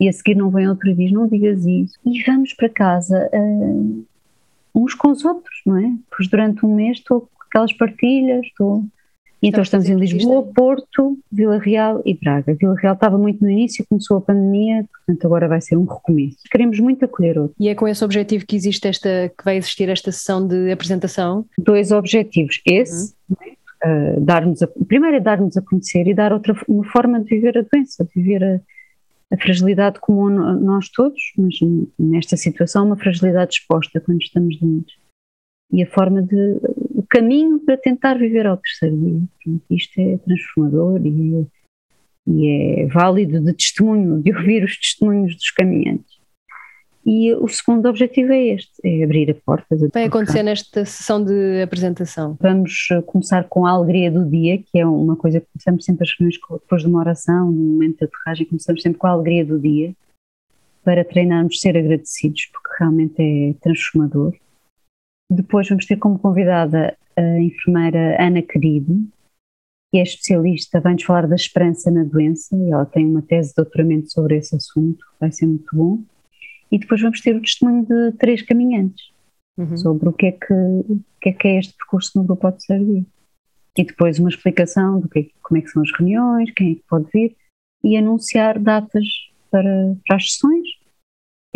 E 0.00 0.09
a 0.09 0.12
seguir 0.12 0.37
não 0.37 0.50
vem 0.50 0.69
outro 0.69 0.88
e 0.88 0.95
diz, 0.95 1.11
não 1.11 1.26
digas 1.26 1.64
isso. 1.67 1.99
E 2.07 2.23
vamos 2.23 2.55
para 2.55 2.69
casa 2.69 3.28
uh, 3.33 4.07
uns 4.75 4.95
com 4.95 5.11
os 5.11 5.25
outros, 5.25 5.61
não 5.67 5.76
é? 5.76 5.93
Pois 6.17 6.28
durante 6.28 6.64
um 6.64 6.75
mês 6.75 6.99
estou 6.99 7.23
com 7.23 7.45
aquelas 7.49 7.73
partilhas, 7.73 8.47
estou 8.47 8.85
então 9.42 9.62
estamos 9.62 9.88
em 9.88 9.95
Lisboa, 9.95 10.42
Porto, 10.54 11.16
Vila 11.30 11.59
Real 11.59 12.02
e 12.04 12.14
Braga. 12.14 12.54
Vila 12.54 12.75
Real 12.75 12.95
estava 12.95 13.16
muito 13.16 13.42
no 13.42 13.49
início, 13.49 13.85
começou 13.88 14.16
a 14.16 14.21
pandemia, 14.21 14.85
portanto 14.92 15.25
agora 15.26 15.47
vai 15.47 15.61
ser 15.61 15.76
um 15.76 15.85
recomeço. 15.85 16.38
Queremos 16.50 16.80
muito 16.80 17.04
acolher 17.04 17.38
outros. 17.38 17.57
E 17.59 17.68
é 17.68 17.75
com 17.75 17.87
esse 17.87 18.04
objetivo 18.04 18.45
que 18.45 18.57
existe 18.57 18.88
esta, 18.88 19.33
que 19.37 19.45
vai 19.45 19.57
existir 19.57 19.88
esta 19.88 20.11
sessão 20.11 20.47
de 20.47 20.71
apresentação? 20.73 21.47
Dois 21.57 21.92
objetivos. 21.92 22.61
Esse, 22.66 23.14
uhum. 23.30 24.16
uh, 24.16 24.21
dar-nos 24.21 24.61
a, 24.62 24.66
primeiro 24.66 25.16
é 25.16 25.21
dar-nos 25.21 25.57
a 25.57 25.62
conhecer 25.62 26.09
e 26.09 26.14
dar 26.14 26.33
outra 26.33 26.54
uma 26.66 26.85
forma 26.85 27.21
de 27.21 27.28
viver 27.30 27.59
a 27.59 27.62
doença, 27.62 28.04
de 28.04 28.11
viver 28.21 28.42
a, 28.42 28.61
a 29.33 29.38
fragilidade 29.38 30.00
comum 30.00 30.26
a 30.42 30.54
nós 30.54 30.88
todos, 30.88 31.21
mas 31.37 31.54
nesta 31.97 32.37
situação 32.37 32.87
uma 32.87 32.97
fragilidade 32.97 33.54
exposta 33.54 34.00
quando 34.00 34.21
estamos 34.21 34.59
doentes 34.59 34.97
e 35.71 35.83
a 35.83 35.87
forma 35.87 36.23
de 36.23 36.61
o 36.99 37.02
caminho 37.09 37.61
para 37.61 37.76
tentar 37.76 38.19
viver 38.19 38.45
ao 38.45 38.57
terceiro 38.57 38.97
dia. 38.97 39.57
isto 39.71 40.00
é 40.00 40.19
transformador 40.19 41.00
e, 41.07 41.47
e, 42.26 42.83
é 42.83 42.87
válido 42.87 43.40
de 43.40 43.52
testemunho, 43.52 44.21
de 44.21 44.35
ouvir 44.35 44.64
os 44.64 44.76
testemunhos 44.76 45.37
dos 45.37 45.49
caminhantes. 45.52 46.19
E 47.07 47.33
o 47.35 47.47
segundo 47.47 47.88
objetivo 47.88 48.33
é 48.33 48.49
este, 48.49 48.73
é 48.85 49.05
abrir 49.05 49.31
a 49.31 49.35
porta. 49.35 49.76
Vai 49.95 50.07
acontecer 50.07 50.43
nesta 50.43 50.85
sessão 50.85 51.25
de 51.25 51.62
apresentação? 51.62 52.37
Vamos 52.40 52.88
eh, 52.90 53.00
começar 53.02 53.45
com 53.45 53.64
a 53.64 53.71
alegria 53.71 54.11
do 54.11 54.28
dia, 54.28 54.59
que 54.59 54.81
é 54.81 54.85
uma 54.85 55.14
coisa 55.14 55.40
que 55.40 55.47
começamos 55.52 55.85
sempre 55.85 56.02
as 56.02 56.12
reuniões 56.19 56.40
depois 56.50 56.83
de 56.83 56.88
uma 56.88 56.99
oração, 56.99 57.52
no 57.52 57.62
momento 57.62 58.00
da 58.00 58.07
aterragem, 58.07 58.45
começamos 58.45 58.83
sempre 58.83 58.99
com 58.99 59.07
a 59.07 59.11
alegria 59.11 59.45
do 59.45 59.57
dia, 59.57 59.95
para 60.83 61.05
treinarmos 61.05 61.61
ser 61.61 61.78
agradecidos, 61.78 62.47
porque 62.47 62.76
realmente 62.81 63.14
é 63.23 63.55
transformador 63.62 64.35
depois 65.30 65.68
vamos 65.68 65.87
ter 65.87 65.97
como 65.97 66.18
convidada 66.18 66.97
a 67.16 67.40
enfermeira 67.40 68.16
Ana 68.20 68.42
Querido, 68.42 69.06
que 69.90 69.99
é 69.99 70.02
especialista, 70.02 70.80
vai-nos 70.80 71.02
falar 71.02 71.26
da 71.26 71.35
esperança 71.35 71.90
na 71.90 72.04
doença, 72.04 72.54
e 72.56 72.70
ela 72.70 72.87
tem 72.87 73.06
uma 73.06 73.23
tese 73.23 73.50
de 73.50 73.56
doutoramento 73.56 74.12
sobre 74.12 74.37
esse 74.37 74.54
assunto, 74.54 75.04
vai 75.18 75.32
ser 75.32 75.47
muito 75.47 75.75
bom. 75.75 76.02
E 76.70 76.78
depois 76.78 77.00
vamos 77.00 77.20
ter 77.20 77.35
o 77.35 77.40
testemunho 77.40 77.87
de 77.87 78.12
três 78.18 78.42
caminhantes, 78.42 79.11
uhum. 79.56 79.76
sobre 79.76 80.08
o 80.08 80.12
que, 80.12 80.26
é 80.26 80.32
que, 80.32 80.52
o 80.52 81.00
que 81.20 81.28
é 81.30 81.32
que 81.32 81.49
é 81.49 81.58
este 81.58 81.75
percurso 81.76 82.18
no 82.18 82.25
grupo 82.25 82.50
de 82.50 82.64
servir. 82.64 83.06
E 83.76 83.85
depois 83.85 84.18
uma 84.18 84.28
explicação 84.28 85.00
do 85.00 85.08
que, 85.08 85.18
é 85.20 85.26
como 85.42 85.58
é 85.58 85.62
que 85.62 85.70
são 85.70 85.82
as 85.82 85.92
reuniões, 85.92 86.50
quem 86.52 86.73
é 86.73 86.75
que 86.75 86.85
pode 86.88 87.08
vir, 87.12 87.37
e 87.82 87.97
anunciar 87.97 88.58
datas 88.58 89.06
para, 89.50 89.97
para 90.06 90.16
as 90.16 90.32
sessões 90.32 90.68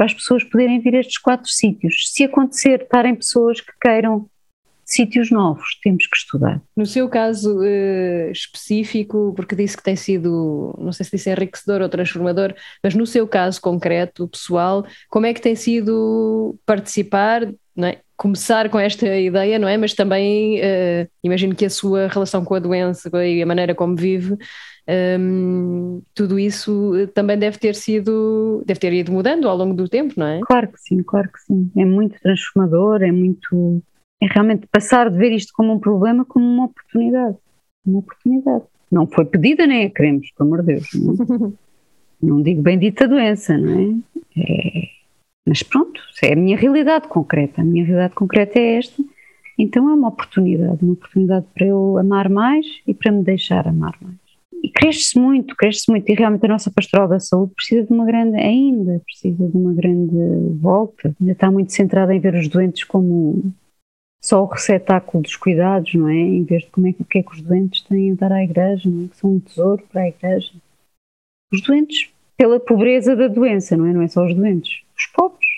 para 0.02 0.06
as 0.06 0.14
pessoas 0.14 0.42
poderem 0.42 0.80
vir 0.80 0.97
a 0.97 1.00
estes 1.00 1.18
quatro 1.18 1.49
sítios. 1.49 2.11
Se 2.12 2.25
acontecer 2.25 2.82
estarem 2.82 3.14
pessoas 3.14 3.61
que 3.61 3.73
queiram 3.80 4.28
sítios 4.85 5.30
novos, 5.30 5.78
temos 5.80 6.09
que 6.09 6.16
estudar. 6.16 6.61
No 6.76 6.85
seu 6.85 7.09
caso 7.09 7.61
uh, 7.61 8.32
específico, 8.32 9.32
porque 9.37 9.54
disse 9.54 9.76
que 9.76 9.82
tem 9.82 9.94
sido, 9.94 10.75
não 10.76 10.92
sei 10.92 11.04
se 11.04 11.12
disse 11.12 11.30
enriquecedor 11.30 11.82
ou 11.82 11.88
transformador, 11.88 12.52
mas 12.82 12.97
no 12.97 13.06
seu 13.06 13.28
caso 13.28 13.61
concreto, 13.61 14.26
pessoal, 14.26 14.85
como 15.09 15.26
é 15.26 15.32
que 15.32 15.40
tem 15.40 15.54
sido 15.54 16.59
participar, 16.66 17.42
não 17.75 17.87
é? 17.87 18.00
Começar 18.22 18.70
com 18.70 18.78
esta 18.78 19.04
ideia, 19.18 19.58
não 19.58 19.66
é? 19.66 19.76
Mas 19.76 19.94
também 19.94 20.60
uh, 20.60 21.08
imagino 21.24 21.56
que 21.56 21.64
a 21.64 21.70
sua 21.70 22.06
relação 22.06 22.44
com 22.44 22.54
a 22.54 22.60
doença 22.60 23.10
e 23.26 23.42
a 23.42 23.46
maneira 23.46 23.74
como 23.74 23.96
vive 23.96 24.38
um, 24.88 26.02
tudo 26.14 26.38
isso 26.38 26.94
eh, 26.96 27.06
também 27.06 27.38
deve 27.38 27.56
ter 27.58 27.74
sido, 27.74 28.62
deve 28.66 28.80
ter 28.80 28.92
ido 28.92 29.12
mudando 29.12 29.48
ao 29.48 29.56
longo 29.56 29.74
do 29.74 29.88
tempo, 29.88 30.14
não 30.16 30.26
é? 30.26 30.40
Claro 30.44 30.68
que 30.68 30.80
sim, 30.80 31.02
claro 31.02 31.30
que 31.30 31.40
sim. 31.40 31.70
É 31.76 31.84
muito 31.84 32.20
transformador, 32.20 33.02
é 33.02 33.12
muito. 33.12 33.82
É 34.20 34.26
realmente 34.26 34.66
passar 34.66 35.10
de 35.10 35.16
ver 35.16 35.32
isto 35.32 35.52
como 35.54 35.72
um 35.72 35.78
problema 35.78 36.24
como 36.24 36.44
uma 36.44 36.64
oportunidade. 36.66 37.36
Uma 37.84 38.00
oportunidade. 38.00 38.64
Não 38.90 39.06
foi 39.06 39.24
pedida 39.24 39.66
nem 39.66 39.86
a 39.86 39.90
queremos, 39.90 40.30
pelo 40.36 40.48
amor 40.48 40.64
de 40.64 40.74
Deus. 40.74 40.88
Não, 40.94 41.52
não 42.22 42.42
digo 42.42 42.62
bendita 42.62 43.08
doença, 43.08 43.56
não 43.56 44.02
é? 44.36 44.40
é? 44.40 45.01
Mas 45.46 45.62
pronto, 45.62 46.00
é 46.22 46.32
a 46.32 46.37
minha 46.37 46.56
realidade 46.56 47.08
concreta. 47.08 47.62
A 47.62 47.64
minha 47.64 47.84
realidade 47.84 48.14
concreta 48.14 48.58
é 48.58 48.76
esta. 48.76 49.02
Então 49.58 49.88
é 49.90 49.94
uma 49.94 50.08
oportunidade, 50.08 50.82
uma 50.82 50.94
oportunidade 50.94 51.46
para 51.54 51.66
eu 51.66 51.99
amar 51.99 52.28
mais 52.28 52.66
e 52.87 52.94
para 52.94 53.12
me 53.12 53.22
deixar 53.22 53.66
amar 53.68 53.96
mais 54.00 54.22
e 54.62 54.70
cresce 54.70 55.18
muito, 55.18 55.56
cresce 55.56 55.90
muito, 55.90 56.08
e 56.08 56.14
realmente 56.14 56.44
a 56.44 56.49
nossa 56.49 56.70
pastoral 56.70 57.08
da 57.08 57.18
saúde 57.18 57.52
precisa 57.54 57.84
de 57.84 57.92
uma 57.92 58.06
grande, 58.06 58.37
ainda 58.37 59.00
precisa 59.04 59.49
de 59.49 59.56
uma 59.56 59.72
grande 59.75 60.16
volta, 60.61 61.14
ainda 61.20 61.32
está 61.32 61.50
muito 61.50 61.72
centrada 61.72 62.14
em 62.14 62.20
ver 62.20 62.34
os 62.34 62.49
doentes 62.49 62.84
como 62.84 63.52
só 64.22 64.44
o 64.44 64.46
receptáculo 64.46 65.25
dos 65.25 65.34
cuidados, 65.34 65.92
não 65.94 66.08
é? 66.08 66.14
Em 66.14 66.44
vez 66.44 66.62
de 66.62 66.70
como 66.70 66.87
é, 66.87 66.90
o 66.90 67.04
que 67.04 67.18
é 67.18 67.22
que 67.25 67.32
os 67.32 67.42
doentes 67.42 67.82
têm 67.82 68.12
a 68.12 68.14
dar 68.14 68.30
à 68.30 68.44
igreja, 68.44 68.88
não 68.88 69.04
é? 69.04 69.08
Que 69.08 69.16
são 69.16 69.32
um 69.32 69.40
tesouro 69.40 69.82
para 69.90 70.02
a 70.02 70.08
igreja. 70.08 70.52
Os 71.52 71.61
doentes, 71.61 72.08
pela 72.37 72.61
pobreza 72.61 73.16
da 73.16 73.26
doença, 73.26 73.76
não 73.76 73.87
é? 73.87 73.92
Não 73.92 74.02
é 74.02 74.06
só 74.06 74.25
os 74.25 74.32
doentes, 74.32 74.82
pobres. 75.12 75.49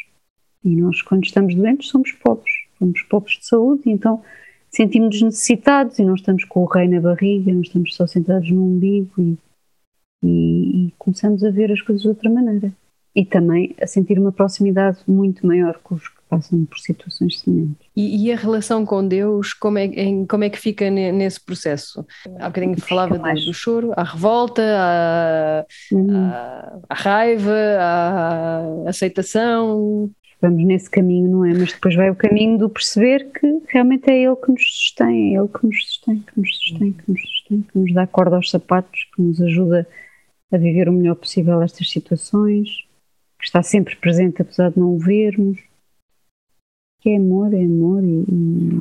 E 0.65 0.77
nós, 0.77 1.03
quando 1.03 1.25
estamos 1.25 1.55
doentes, 1.55 1.89
somos 1.89 2.13
pobres. 2.13 2.53
Somos 2.79 3.03
pobres 3.03 3.39
de 3.39 3.47
saúde, 3.47 3.83
então 3.87 4.23
sentimos-nos 4.71 5.23
necessitados 5.23 5.99
e 5.99 6.05
não 6.05 6.15
estamos 6.15 6.45
com 6.45 6.61
o 6.61 6.67
rei 6.67 6.89
na 6.89 7.01
barriga, 7.01 7.53
não 7.53 7.61
estamos 7.61 7.95
só 7.95 8.07
sentados 8.07 8.51
no 8.51 8.65
umbigo 8.65 9.13
e, 9.19 9.39
e, 10.23 10.87
e, 10.87 10.95
começamos 10.99 11.45
a 11.45 11.51
ver 11.51 11.71
as 11.71 11.81
coisas 11.81 12.03
de 12.03 12.09
outra 12.09 12.29
maneira. 12.29 12.73
E 13.15 13.25
também 13.25 13.75
a 13.81 13.87
sentir 13.87 14.19
uma 14.19 14.33
proximidade 14.33 14.99
muito 15.07 15.47
maior 15.47 15.79
com 15.79 15.95
os 15.95 16.09
passam 16.37 16.65
por 16.65 16.79
situações 16.79 17.41
semelhantes. 17.41 17.87
E, 17.97 18.27
e 18.27 18.33
a 18.33 18.37
relação 18.37 18.85
com 18.85 19.07
Deus, 19.07 19.53
como 19.53 19.79
é, 19.79 19.85
em, 19.85 20.27
como 20.27 20.45
é 20.45 20.51
que 20.51 20.59
fica 20.59 20.91
nesse 20.91 21.41
processo? 21.41 22.05
Há 22.39 22.49
bocadinho 22.49 22.81
falava 22.81 23.19
do, 23.19 23.45
do, 23.45 23.55
choro, 23.55 23.93
a 23.97 24.03
revolta, 24.03 24.63
a, 24.63 25.65
a 26.89 26.95
raiva, 26.95 27.57
a 27.79 28.89
aceitação 28.89 30.11
vamos 30.41 30.65
nesse 30.65 30.91
caminho, 30.91 31.31
não 31.31 31.45
é? 31.47 31.55
Mas 31.55 31.73
depois 31.73 31.95
vai 31.95 32.11
o 32.11 32.15
caminho 32.15 32.59
do 32.59 32.69
perceber 32.69 33.31
que 33.33 33.63
realmente 33.69 34.11
é 34.11 34.23
Ele 34.23 34.37
que 34.37 34.53
nos 34.53 34.63
sustém, 34.63 35.35
é 35.35 35.39
Ele 35.39 35.49
que 35.49 35.67
nos 35.67 35.87
sustém, 35.87 36.19
que 36.19 36.39
nos 36.39 36.57
sustém, 36.57 36.93
que 36.93 37.11
nos 37.11 37.21
sustém, 37.23 37.63
que 37.63 37.79
nos 37.79 37.95
dá 37.95 38.07
corda 38.07 38.37
aos 38.37 38.51
sapatos, 38.51 39.09
que 39.15 39.23
nos 39.23 39.41
ajuda 39.41 39.89
a 40.53 40.59
viver 40.59 40.89
o 40.89 40.93
melhor 40.93 41.15
possível 41.15 41.63
estas 41.63 41.91
situações, 41.91 42.69
que 43.39 43.47
está 43.47 43.63
sempre 43.63 43.97
presente 43.97 44.43
apesar 44.43 44.71
de 44.71 44.79
não 44.79 44.95
o 44.95 44.99
vermos, 44.99 45.59
que 47.05 47.11
é 47.11 47.19
amor, 47.19 47.53
é 47.53 47.63
amor 47.63 48.03
e, 48.03 48.81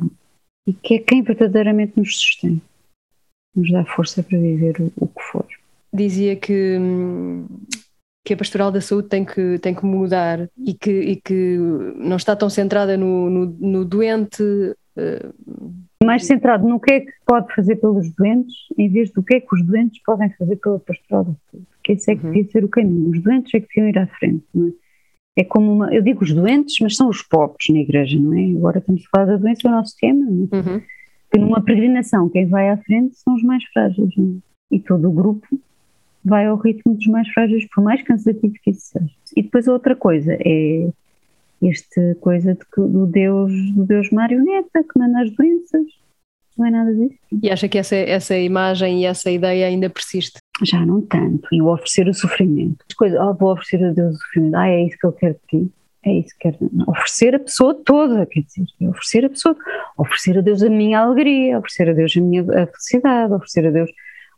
e, 0.66 0.72
que 0.72 0.94
é 0.94 0.98
quem 0.98 1.22
verdadeiramente 1.22 1.92
nos 1.94 2.16
sustém, 2.16 2.60
nos 3.54 3.70
dá 3.70 3.84
força 3.84 4.22
para 4.22 4.38
viver 4.38 4.80
o, 4.80 4.90
o 4.96 5.06
que 5.06 5.22
for. 5.22 5.46
Dizia 5.92 6.34
que 6.34 6.78
que 8.26 8.32
a 8.32 8.36
pastoral 8.38 8.72
da 8.72 8.80
saúde 8.80 9.08
tem 9.08 9.22
que, 9.22 9.58
tem 9.58 9.74
que 9.74 9.84
mudar 9.84 10.48
e 10.56 10.72
que, 10.72 10.90
e 10.90 11.16
que 11.16 11.58
não 11.98 12.16
está 12.16 12.34
tão 12.34 12.48
centrada 12.48 12.96
no, 12.96 13.28
no, 13.28 13.46
no 13.60 13.84
doente. 13.84 14.42
Uh... 14.42 15.74
Mais 16.02 16.24
centrado 16.24 16.66
no 16.66 16.80
que 16.80 16.94
é 16.94 17.00
que 17.00 17.12
pode 17.26 17.54
fazer 17.54 17.76
pelos 17.76 18.10
doentes, 18.14 18.54
em 18.78 18.88
vez 18.88 19.10
do 19.10 19.22
que 19.22 19.36
é 19.36 19.40
que 19.40 19.54
os 19.54 19.62
doentes 19.66 20.02
podem 20.02 20.30
fazer 20.38 20.56
pela 20.56 20.80
pastoral 20.80 21.24
da 21.24 21.34
saúde. 21.50 21.66
Porque 21.72 21.92
esse 21.92 22.10
é 22.10 22.16
que 22.16 22.24
uhum. 22.24 22.32
devia 22.32 22.50
ser 22.50 22.64
o 22.64 22.68
caminho. 22.68 23.10
Os 23.10 23.22
doentes 23.22 23.52
é 23.52 23.60
que 23.60 23.68
deviam 23.68 23.90
ir 23.90 23.98
à 23.98 24.06
frente, 24.06 24.42
não 24.54 24.68
é? 24.68 24.83
É 25.36 25.42
como 25.42 25.72
uma, 25.72 25.94
eu 25.94 26.02
digo 26.02 26.22
os 26.22 26.32
doentes, 26.32 26.76
mas 26.80 26.96
são 26.96 27.08
os 27.08 27.22
pobres 27.22 27.66
na 27.70 27.80
igreja, 27.80 28.18
não 28.18 28.34
é? 28.34 28.44
Agora 28.56 28.78
estamos 28.78 29.02
a 29.04 29.08
falar 29.10 29.24
da 29.26 29.36
doença, 29.36 29.66
é 29.66 29.70
o 29.70 29.74
nosso 29.74 29.96
tema, 30.00 30.24
não 30.24 30.48
é? 30.52 30.56
Uhum. 30.56 30.82
numa 31.40 31.60
peregrinação, 31.60 32.28
quem 32.28 32.46
vai 32.46 32.70
à 32.70 32.76
frente 32.76 33.16
são 33.16 33.34
os 33.34 33.42
mais 33.42 33.64
frágeis, 33.64 34.10
não 34.16 34.40
é? 34.70 34.76
E 34.76 34.80
todo 34.80 35.08
o 35.08 35.12
grupo 35.12 35.46
vai 36.24 36.46
ao 36.46 36.56
ritmo 36.56 36.94
dos 36.94 37.06
mais 37.06 37.28
frágeis, 37.28 37.66
por 37.68 37.82
mais 37.82 38.02
cansativo 38.02 38.54
que 38.62 38.70
isso 38.70 38.86
seja. 38.86 39.10
E 39.36 39.42
depois 39.42 39.68
outra 39.68 39.94
coisa 39.94 40.36
é 40.40 40.88
esta 41.62 42.14
coisa 42.20 42.54
de 42.54 42.60
que, 42.60 42.80
do 42.80 43.06
Deus 43.06 43.52
do 43.72 43.84
Deus 43.84 44.10
marioneta 44.10 44.82
que 44.82 44.98
manda 44.98 45.22
as 45.22 45.30
doenças. 45.30 45.86
Não 46.56 46.66
é 46.66 46.70
nada 46.70 46.94
disso. 46.94 47.18
E 47.42 47.50
acha 47.50 47.68
que 47.68 47.78
essa, 47.78 47.96
essa 47.96 48.38
imagem 48.38 49.02
e 49.02 49.04
essa 49.06 49.30
ideia 49.30 49.66
ainda 49.66 49.90
persiste? 49.90 50.38
Já 50.62 50.84
não 50.86 51.00
tanto. 51.02 51.48
E 51.52 51.60
o 51.60 51.66
oferecer 51.66 52.08
o 52.08 52.14
sofrimento. 52.14 52.84
As 52.88 52.94
coisas, 52.94 53.18
oh, 53.20 53.34
vou 53.34 53.52
oferecer 53.52 53.84
a 53.84 53.92
Deus 53.92 54.14
o 54.14 54.18
sofrimento. 54.18 54.54
Ah, 54.56 54.68
é 54.68 54.84
isso 54.84 54.98
que 54.98 55.06
eu 55.06 55.12
quero 55.12 55.34
de 55.34 55.60
ti. 55.60 55.72
É 56.06 56.12
isso 56.12 56.34
que 56.38 56.50
quero. 56.50 56.70
Oferecer 56.86 57.34
a 57.34 57.40
pessoa 57.40 57.74
toda, 57.74 58.26
quer 58.26 58.40
dizer, 58.40 58.66
é 58.80 58.88
oferecer 58.88 59.24
a 59.24 59.30
pessoa, 59.30 59.56
oferecer 59.96 60.38
a 60.38 60.42
Deus 60.42 60.62
a 60.62 60.68
minha 60.68 61.00
alegria, 61.00 61.58
oferecer 61.58 61.88
a 61.88 61.92
Deus 61.92 62.14
a 62.16 62.20
minha 62.20 62.42
a 62.42 62.66
felicidade, 62.66 63.32
oferecer 63.32 63.66
a 63.66 63.70
Deus 63.70 63.90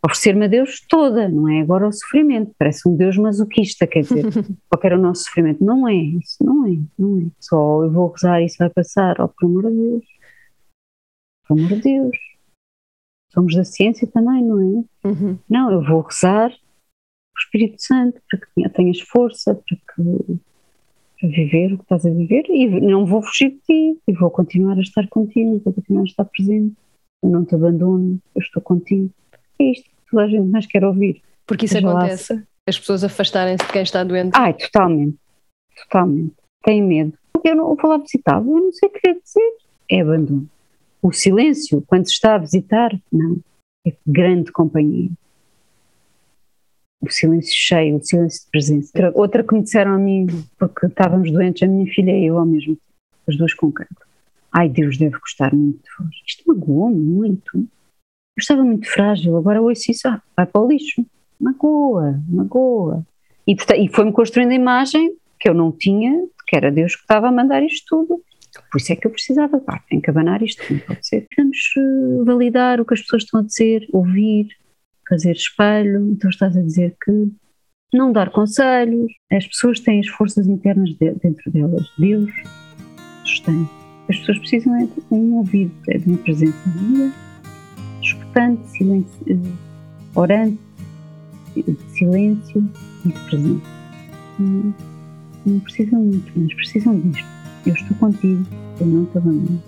oferecer-me 0.04 0.44
a 0.44 0.48
Deus 0.48 0.80
toda, 0.88 1.28
não 1.28 1.48
é 1.48 1.60
agora 1.60 1.88
o 1.88 1.92
sofrimento, 1.92 2.54
parece 2.58 2.88
um 2.88 2.96
Deus 2.96 3.16
masoquista, 3.16 3.86
quer 3.86 4.00
dizer, 4.00 4.24
qual 4.70 4.80
era 4.84 4.96
o 4.96 5.02
nosso 5.02 5.24
sofrimento? 5.24 5.64
Não 5.64 5.88
é, 5.88 5.94
isso 5.94 6.36
não 6.40 6.66
é, 6.66 6.78
não 6.98 7.18
é. 7.18 7.22
Só 7.40 7.82
eu 7.82 7.90
vou 7.90 8.12
rezar 8.12 8.40
e 8.40 8.46
isso 8.46 8.56
vai 8.58 8.70
passar, 8.70 9.20
oh, 9.20 9.28
por 9.28 9.46
amor 9.46 9.70
de 9.70 9.76
Deus, 9.76 10.04
por 11.46 11.58
amor 11.58 11.68
de 11.68 11.80
Deus. 11.82 12.16
Somos 13.32 13.54
da 13.54 13.64
ciência 13.64 14.06
também, 14.06 14.42
não 14.42 14.60
é? 14.60 15.08
Uhum. 15.08 15.38
Não, 15.48 15.70
eu 15.70 15.82
vou 15.82 16.00
rezar 16.00 16.50
o 16.50 17.38
Espírito 17.38 17.76
Santo 17.78 18.20
para 18.30 18.40
que 18.40 18.68
tenhas 18.70 19.00
força, 19.00 19.54
para 19.54 19.76
que 19.76 20.38
para 21.18 21.28
viver 21.30 21.72
o 21.72 21.78
que 21.78 21.84
estás 21.84 22.04
a 22.04 22.10
viver 22.10 22.44
e 22.50 22.68
não 22.80 23.06
vou 23.06 23.22
fugir 23.22 23.50
de 23.50 23.58
ti 23.60 23.98
e 24.06 24.12
vou 24.12 24.30
continuar 24.30 24.76
a 24.76 24.82
estar 24.82 25.08
contigo, 25.08 25.60
vou 25.64 25.72
continuar 25.72 26.02
a 26.02 26.04
estar 26.04 26.24
presente. 26.26 26.74
Eu 27.22 27.30
não 27.30 27.44
te 27.44 27.54
abandono, 27.54 28.20
eu 28.34 28.42
estou 28.42 28.62
contigo. 28.62 29.10
É 29.58 29.64
isto 29.64 29.84
que 29.84 30.10
toda 30.10 30.24
a 30.24 30.28
gente 30.28 30.46
mais 30.48 30.66
quer 30.66 30.84
ouvir. 30.84 31.22
Porque 31.46 31.64
isso 31.64 31.80
lá 31.80 31.92
acontece. 31.92 32.42
As 32.66 32.78
pessoas 32.78 33.02
afastarem-se 33.04 33.64
de 33.64 33.72
quem 33.72 33.82
está 33.82 34.04
doente. 34.04 34.32
Ai, 34.34 34.52
totalmente. 34.52 35.16
Totalmente. 35.84 36.34
Têm 36.62 36.82
medo. 36.82 37.14
Eu 37.42 37.56
não 37.56 37.74
vou 37.74 37.90
lá 37.90 37.98
visitar, 37.98 38.38
eu 38.38 38.44
não 38.44 38.72
sei 38.72 38.88
o 38.88 38.92
que 38.92 39.00
quer 39.00 39.14
dizer. 39.14 39.56
É 39.90 40.00
abandono. 40.00 40.48
O 41.06 41.12
silêncio, 41.12 41.84
quando 41.86 42.06
se 42.06 42.14
está 42.14 42.34
a 42.34 42.38
visitar, 42.38 42.90
não. 43.12 43.38
É 43.86 43.92
grande 44.04 44.50
companhia. 44.50 45.08
O 47.00 47.08
silêncio 47.08 47.54
cheio, 47.54 47.98
o 47.98 48.02
silêncio 48.04 48.44
de 48.44 48.50
presença. 48.50 48.90
Outra, 48.92 49.12
outra 49.14 49.44
que 49.44 49.54
me 49.54 49.62
disseram 49.62 49.92
a 49.92 49.98
mim, 49.98 50.26
porque 50.58 50.86
estávamos 50.86 51.30
doentes, 51.30 51.62
a 51.62 51.70
minha 51.70 51.86
filha 51.94 52.10
e 52.10 52.26
eu 52.26 52.36
ao 52.36 52.44
mesmo 52.44 52.74
tempo, 52.74 52.82
as 53.28 53.36
duas 53.36 53.54
com 53.54 53.70
cancro. 53.70 54.04
Ai, 54.50 54.68
Deus 54.68 54.98
deve 54.98 55.16
gostar 55.20 55.54
muito 55.54 55.78
de 55.80 55.90
vós. 55.96 56.10
Isto 56.26 56.42
magoou-me 56.48 56.98
muito. 56.98 57.56
Eu 57.56 57.68
estava 58.40 58.64
muito 58.64 58.90
frágil, 58.90 59.36
agora 59.36 59.62
ouço 59.62 59.92
isso, 59.92 60.08
ah, 60.08 60.20
vai 60.36 60.44
para 60.44 60.60
o 60.60 60.66
lixo. 60.66 61.06
Magoa, 61.38 62.20
magoa. 62.28 63.06
E, 63.46 63.54
e 63.54 63.88
foi-me 63.90 64.10
construindo 64.10 64.50
a 64.50 64.54
imagem 64.54 65.14
que 65.38 65.48
eu 65.48 65.54
não 65.54 65.70
tinha, 65.70 66.26
que 66.48 66.56
era 66.56 66.72
Deus 66.72 66.96
que 66.96 67.02
estava 67.02 67.28
a 67.28 67.32
mandar 67.32 67.62
isto 67.62 67.86
tudo. 67.86 68.20
Por 68.76 68.82
isso 68.82 68.92
é 68.92 68.96
que 68.96 69.06
eu 69.06 69.10
precisava, 69.10 69.58
pá, 69.58 69.82
tem 69.88 70.02
que 70.02 70.10
abanar 70.10 70.42
isto, 70.42 70.62
não 70.70 70.78
pode 70.80 71.06
ser. 71.06 71.26
Vamos 71.34 71.56
eh, 71.78 72.24
validar 72.26 72.78
o 72.78 72.84
que 72.84 72.92
as 72.92 73.00
pessoas 73.00 73.22
estão 73.22 73.40
a 73.40 73.42
dizer, 73.42 73.88
ouvir, 73.90 74.48
fazer 75.08 75.32
espelho. 75.32 76.10
Então 76.10 76.28
estás 76.28 76.54
a 76.54 76.60
dizer 76.60 76.94
que 77.02 77.26
não 77.94 78.12
dar 78.12 78.28
conselhos. 78.28 79.10
As 79.32 79.46
pessoas 79.46 79.80
têm 79.80 80.00
as 80.00 80.08
forças 80.08 80.46
internas 80.46 80.90
de- 80.90 81.14
dentro 81.14 81.50
delas. 81.50 81.90
Deus 81.98 82.30
sustém. 83.24 83.66
As 84.10 84.18
pessoas 84.18 84.38
precisam 84.40 84.74
é 84.76 84.84
de 84.84 84.92
um 85.10 85.36
ouvido, 85.36 85.72
é 85.88 85.96
de 85.96 86.06
uma 86.10 86.18
presença 86.18 86.58
amiga, 86.68 87.10
escutante, 88.02 88.68
silêncio, 88.72 89.08
eh, 89.26 89.52
orante, 90.14 90.60
de 91.56 91.76
silêncio 91.96 92.70
e 93.06 93.08
de 93.08 93.20
presença. 93.20 93.62
Não, 94.38 94.74
não 95.46 95.60
precisam 95.60 95.98
muito, 95.98 96.30
mas 96.36 96.52
precisam 96.52 97.00
disto. 97.00 97.45
Eu 97.66 97.74
estou 97.74 97.96
contigo, 97.96 98.46
eu 98.80 98.86
não 98.86 99.04
te 99.06 99.18
abandono. 99.18 99.60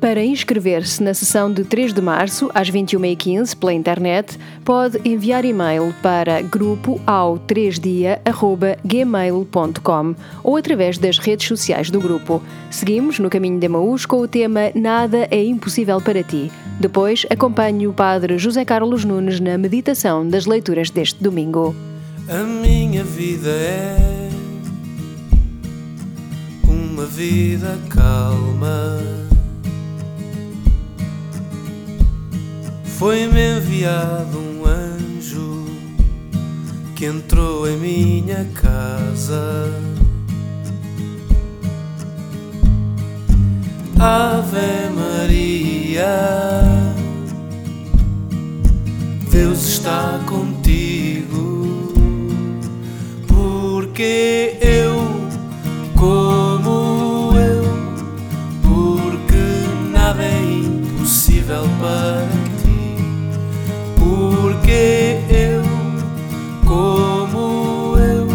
Para 0.00 0.24
inscrever-se 0.24 1.00
na 1.02 1.12
sessão 1.12 1.52
de 1.52 1.62
3 1.62 1.92
de 1.92 2.00
março, 2.00 2.50
às 2.54 2.70
21h15, 2.70 3.54
pela 3.54 3.74
internet, 3.74 4.38
pode 4.64 4.98
enviar 5.06 5.44
e-mail 5.44 5.94
para 6.02 6.40
grupo 6.40 6.98
ao 7.06 7.38
3dia.gmail.com 7.38 10.14
ou 10.42 10.56
através 10.56 10.96
das 10.96 11.18
redes 11.18 11.46
sociais 11.46 11.90
do 11.90 12.00
grupo. 12.00 12.42
Seguimos 12.70 13.18
no 13.18 13.28
caminho 13.28 13.60
de 13.60 13.66
Emaús 13.66 14.06
com 14.06 14.20
o 14.20 14.28
tema 14.28 14.72
Nada 14.74 15.28
é 15.30 15.44
impossível 15.44 16.00
para 16.00 16.22
ti. 16.22 16.50
Depois 16.80 17.26
acompanhe 17.28 17.86
o 17.86 17.92
padre 17.92 18.38
José 18.38 18.64
Carlos 18.64 19.04
Nunes 19.04 19.38
na 19.38 19.58
meditação 19.58 20.26
das 20.26 20.46
leituras 20.46 20.88
deste 20.88 21.22
domingo. 21.22 21.76
A 22.26 22.42
minha 22.42 23.04
vida 23.04 23.50
é 23.50 24.19
uma 27.00 27.06
vida 27.06 27.78
calma. 27.88 28.98
Foi-me 32.98 33.56
enviado 33.56 34.38
um 34.38 34.66
anjo 34.66 35.64
que 36.94 37.06
entrou 37.06 37.66
em 37.66 37.78
minha 37.78 38.46
casa. 38.52 39.72
Ave 43.98 44.90
Maria, 44.94 46.04
Deus 49.30 49.62
está 49.66 50.20
contigo, 50.26 51.94
porque 53.26 54.58
eu, 54.60 54.99
impossível 61.50 61.68
para 61.80 62.28
ti, 62.62 62.96
porque 63.98 65.18
eu, 65.28 65.64
como 66.64 67.96
eu, 67.98 68.28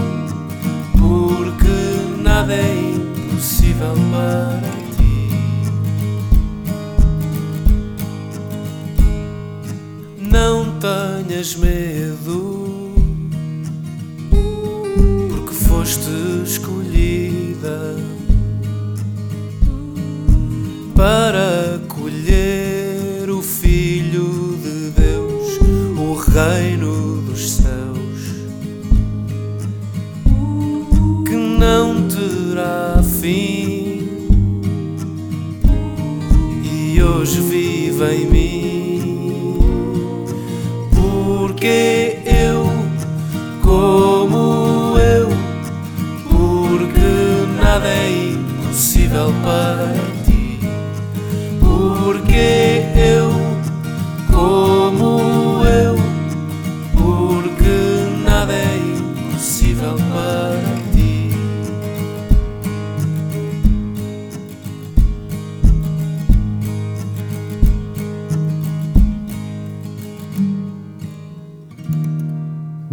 porque 0.97 2.21
nada 2.21 2.53
é 2.53 2.91
impossível 2.95 3.93
para 4.11 4.61
ti. 4.95 5.29
Não 10.19 10.77
tenhas 10.79 11.55
medo, 11.55 12.93
porque 15.29 15.53
foste 15.53 16.11
escolhida 16.43 18.14
vive 37.95 38.13
em 38.13 38.25
mim. 38.25 38.44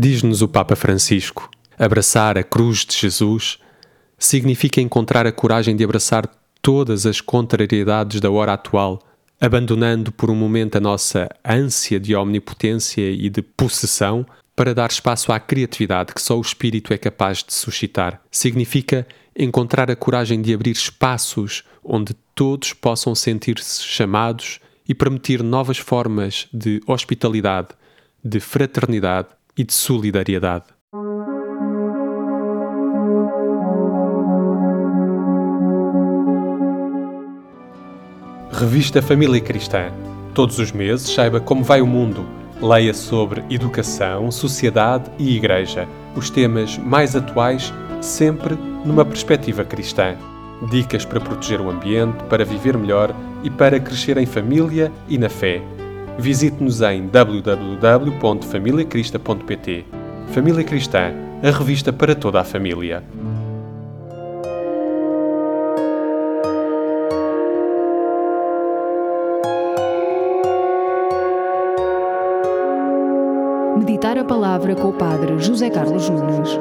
Diz-nos 0.03 0.43
o 0.43 0.49
Papa 0.49 0.75
Francisco: 0.75 1.49
abraçar 1.79 2.37
a 2.37 2.43
cruz 2.43 2.85
de 2.85 2.99
Jesus 2.99 3.61
significa 4.19 4.81
encontrar 4.81 5.29
a 5.29 5.31
coragem 5.31 5.77
de 5.77 5.85
abraçar 5.85 6.29
todas 6.61 7.07
as 7.07 7.21
contrariedades 7.21 8.21
da 8.21 8.29
hora 8.29 8.55
atual, 8.55 9.01
abandonando 9.41 10.11
por 10.11 10.29
um 10.29 10.35
momento 10.35 10.75
a 10.75 10.81
nossa 10.81 11.29
ânsia 11.45 12.01
de 12.01 12.17
omnipotência 12.17 13.13
e 13.13 13.31
de 13.31 13.43
possessão 13.43 14.27
para 14.57 14.75
dar 14.75 14.91
espaço 14.91 15.31
à 15.31 15.39
criatividade 15.39 16.13
que 16.13 16.21
só 16.21 16.37
o 16.37 16.41
Espírito 16.43 16.93
é 16.93 16.99
capaz 16.99 17.45
de 17.45 17.55
suscitar. 17.55 18.21
Significa 18.29 19.07
encontrar 19.39 19.89
a 19.89 19.95
coragem 19.95 20.43
de 20.43 20.53
abrir 20.53 20.73
espaços 20.73 21.63
onde 21.85 22.13
todos 22.35 22.73
possam 22.73 23.15
sentir-se 23.15 23.85
chamados 23.85 24.59
e 24.89 24.97
permitir 24.97 25.45
novas 25.45 25.79
formas 25.79 26.49
de 26.53 26.81
hospitalidade, 26.89 27.69
de 28.25 28.41
fraternidade 28.41 29.29
e 29.57 29.65
de 29.65 29.73
solidariedade. 29.73 30.65
Revista 38.51 39.03
Família 39.03 39.41
Cristã. 39.41 39.91
Todos 40.35 40.59
os 40.59 40.71
meses 40.73 41.13
saiba 41.13 41.41
como 41.41 41.65
vai 41.65 41.81
o 41.81 41.87
mundo. 41.87 42.25
Leia 42.61 42.95
sobre 42.95 43.43
educação, 43.51 44.31
sociedade 44.31 45.11
e 45.19 45.37
igreja, 45.37 45.89
os 46.15 46.31
temas 46.31 46.79
mais 46.79 47.17
atuais, 47.17 47.73
sempre 48.01 48.55
numa 48.85 49.05
perspectiva 49.05 49.65
cristã. 49.65 50.17
Dicas 50.71 51.05
para 51.05 51.21
proteger 51.21 51.61
o 51.61 51.69
ambiente, 51.69 52.23
para 52.31 52.45
viver 52.45 52.79
melhor 52.79 53.13
e 53.43 53.51
para 53.51 53.81
crescer 53.81 54.17
em 54.17 54.27
família 54.27 54.93
e 55.09 55.19
na 55.19 55.29
fé. 55.29 55.61
Visite-nos 56.19 56.83
em 56.83 57.07
www.familiacrista.pt. 57.07 59.87
Família 60.29 60.63
Cristã, 60.63 61.13
a 61.43 61.51
revista 61.51 61.91
para 61.93 62.15
toda 62.15 62.41
a 62.41 62.45
família. 62.45 63.03
Meditar 73.79 74.19
a 74.19 74.25
palavra 74.25 74.75
com 74.75 74.91
o 74.91 74.93
padre 74.93 75.39
José 75.39 75.71
Carlos 75.71 76.09
Nunes. 76.09 76.59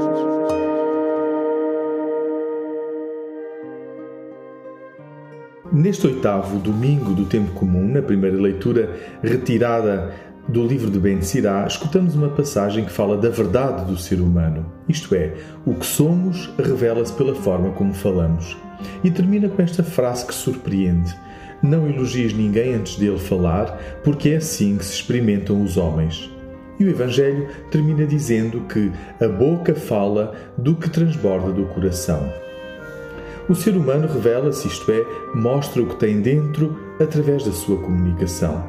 Neste 5.81 6.05
oitavo 6.05 6.59
domingo 6.59 7.11
do 7.15 7.25
tempo 7.25 7.53
comum, 7.53 7.87
na 7.91 8.03
primeira 8.03 8.39
leitura 8.39 8.87
retirada 9.23 10.13
do 10.47 10.63
livro 10.63 10.91
de 10.91 10.99
Ben 10.99 11.23
Sirá, 11.23 11.65
escutamos 11.65 12.13
uma 12.13 12.29
passagem 12.29 12.85
que 12.85 12.91
fala 12.91 13.17
da 13.17 13.29
verdade 13.29 13.85
do 13.85 13.97
ser 13.97 14.21
humano. 14.21 14.71
Isto 14.87 15.15
é, 15.15 15.33
o 15.65 15.73
que 15.73 15.85
somos 15.87 16.51
revela-se 16.59 17.11
pela 17.13 17.33
forma 17.33 17.71
como 17.71 17.95
falamos. 17.95 18.55
E 19.03 19.09
termina 19.09 19.49
com 19.49 19.59
esta 19.59 19.81
frase 19.81 20.23
que 20.23 20.35
surpreende: 20.35 21.15
Não 21.63 21.89
elogies 21.89 22.31
ninguém 22.31 22.75
antes 22.75 22.97
dele 22.97 23.17
falar, 23.17 23.75
porque 24.03 24.29
é 24.29 24.35
assim 24.35 24.77
que 24.77 24.85
se 24.85 24.93
experimentam 24.93 25.63
os 25.63 25.77
homens. 25.77 26.29
E 26.79 26.85
o 26.85 26.89
Evangelho 26.91 27.47
termina 27.71 28.05
dizendo 28.05 28.67
que 28.71 28.91
a 29.19 29.27
boca 29.27 29.73
fala 29.73 30.35
do 30.55 30.75
que 30.75 30.91
transborda 30.91 31.51
do 31.51 31.65
coração. 31.65 32.50
O 33.49 33.55
ser 33.55 33.75
humano 33.75 34.07
revela-se, 34.07 34.67
isto 34.67 34.91
é, 34.91 35.05
mostra 35.33 35.81
o 35.81 35.87
que 35.87 35.95
tem 35.95 36.21
dentro 36.21 36.77
através 36.99 37.43
da 37.43 37.51
sua 37.51 37.77
comunicação. 37.77 38.63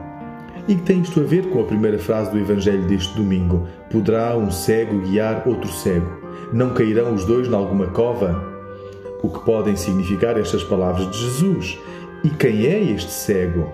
E 0.66 0.74
que 0.74 0.82
tem 0.82 1.00
isto 1.00 1.20
a 1.20 1.24
ver 1.24 1.50
com 1.50 1.60
a 1.60 1.64
primeira 1.64 1.98
frase 1.98 2.30
do 2.30 2.38
Evangelho 2.38 2.86
deste 2.86 3.14
domingo: 3.16 3.66
Poderá 3.90 4.36
um 4.36 4.50
cego 4.50 5.00
guiar 5.00 5.42
outro 5.46 5.70
cego? 5.70 6.08
Não 6.52 6.70
cairão 6.70 7.14
os 7.14 7.24
dois 7.24 7.48
nalguma 7.48 7.88
cova? 7.88 8.52
O 9.22 9.28
que 9.28 9.44
podem 9.44 9.76
significar 9.76 10.38
estas 10.38 10.62
palavras 10.62 11.10
de 11.10 11.18
Jesus? 11.18 11.78
E 12.24 12.30
quem 12.30 12.66
é 12.66 12.80
este 12.80 13.10
cego? 13.10 13.72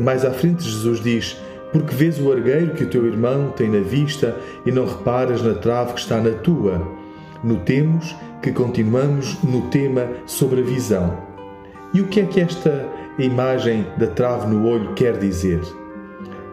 Mais 0.00 0.24
à 0.24 0.30
frente, 0.30 0.64
Jesus 0.64 1.00
diz: 1.00 1.40
Porque 1.72 1.94
vês 1.94 2.18
o 2.18 2.32
argueiro 2.32 2.74
que 2.74 2.84
o 2.84 2.88
teu 2.88 3.06
irmão 3.06 3.50
tem 3.50 3.68
na 3.68 3.80
vista 3.80 4.36
e 4.64 4.72
não 4.72 4.86
reparas 4.86 5.42
na 5.42 5.54
trave 5.54 5.92
que 5.92 6.00
está 6.00 6.20
na 6.20 6.30
tua? 6.30 6.80
Notemos 7.44 8.16
que 8.42 8.52
continuamos 8.52 9.42
no 9.42 9.62
tema 9.68 10.08
sobre 10.26 10.60
a 10.60 10.64
visão. 10.64 11.16
E 11.92 12.00
o 12.00 12.06
que 12.06 12.20
é 12.20 12.26
que 12.26 12.40
esta 12.40 12.86
imagem 13.18 13.86
da 13.96 14.06
trave 14.06 14.46
no 14.46 14.66
olho 14.66 14.94
quer 14.94 15.18
dizer? 15.18 15.60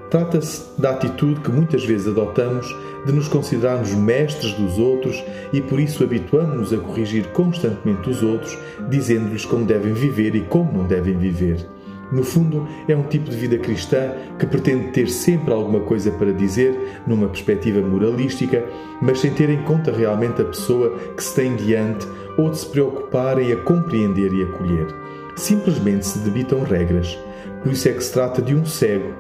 Trata-se 0.10 0.80
da 0.80 0.92
atitude 0.92 1.42
que 1.42 1.52
muitas 1.52 1.84
vezes 1.84 2.08
adotamos 2.08 2.68
de 3.06 3.12
nos 3.12 3.28
considerarmos 3.28 3.94
mestres 3.94 4.54
dos 4.54 4.80
outros 4.80 5.24
e 5.54 5.62
por 5.62 5.80
isso 5.80 6.04
habituamos-nos 6.04 6.74
a 6.74 6.78
corrigir 6.78 7.28
constantemente 7.28 8.10
os 8.10 8.24
outros, 8.24 8.58
dizendo-lhes 8.90 9.46
como 9.46 9.66
devem 9.66 9.94
viver 9.94 10.36
e 10.36 10.42
como 10.42 10.72
não 10.72 10.86
devem 10.86 11.18
viver. 11.18 11.68
No 12.12 12.24
fundo, 12.24 12.68
é 12.88 12.96
um 12.96 13.04
tipo 13.04 13.30
de 13.30 13.36
vida 13.36 13.58
cristã 13.58 14.12
que 14.38 14.46
pretende 14.46 14.92
ter 14.92 15.10
sempre 15.10 15.54
alguma 15.54 15.80
coisa 15.80 16.12
para 16.12 16.32
dizer, 16.32 17.02
numa 17.08 17.28
perspectiva 17.28 17.82
moralística, 17.82 18.64
mas 19.02 19.20
sem 19.20 19.32
ter 19.34 19.50
em 19.50 19.64
conta 19.64 19.92
realmente 19.92 20.42
a 20.42 20.46
pessoa 20.46 20.98
que 21.16 21.24
se 21.24 21.36
tem 21.36 21.56
diante 21.56 22.08
ou 22.38 22.50
de 22.50 22.60
se 22.60 22.68
preocupar 22.68 23.42
em 23.42 23.52
a 23.52 23.58
compreender 23.58 24.32
e 24.34 24.44
acolher. 24.44 24.88
Simplesmente 25.36 26.06
se 26.06 26.20
debitam 26.20 26.64
regras. 26.64 27.18
Por 27.64 27.72
isso 27.72 27.90
é 27.90 27.94
que 27.94 28.04
se 28.04 28.14
trata 28.14 28.42
de 28.42 28.54
um 28.54 28.66
cego 28.66 29.14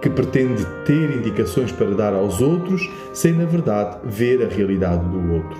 que 0.00 0.10
pretende 0.10 0.66
ter 0.84 1.16
indicações 1.16 1.70
para 1.70 1.94
dar 1.94 2.12
aos 2.12 2.40
outros, 2.40 2.82
sem 3.12 3.32
na 3.32 3.44
verdade 3.44 3.98
ver 4.04 4.44
a 4.44 4.48
realidade 4.48 5.04
do 5.08 5.34
outro. 5.34 5.56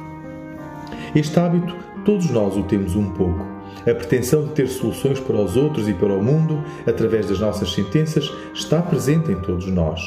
Este 1.15 1.39
hábito 1.39 1.75
todos 2.05 2.29
nós 2.31 2.57
o 2.57 2.65
temos 2.65 2.97
um 2.97 3.11
pouco 3.11 3.52
a 3.83 3.95
pretensão 3.95 4.45
de 4.45 4.51
ter 4.51 4.69
soluções 4.69 5.19
para 5.21 5.37
os 5.37 5.57
outros 5.57 5.89
e 5.89 5.95
para 5.95 6.13
o 6.13 6.23
mundo, 6.23 6.63
através 6.87 7.27
das 7.27 7.41
nossas 7.41 7.73
sentenças, 7.73 8.33
está 8.55 8.81
presente 8.81 9.31
em 9.31 9.37
todos 9.37 9.67
nós. 9.67 10.01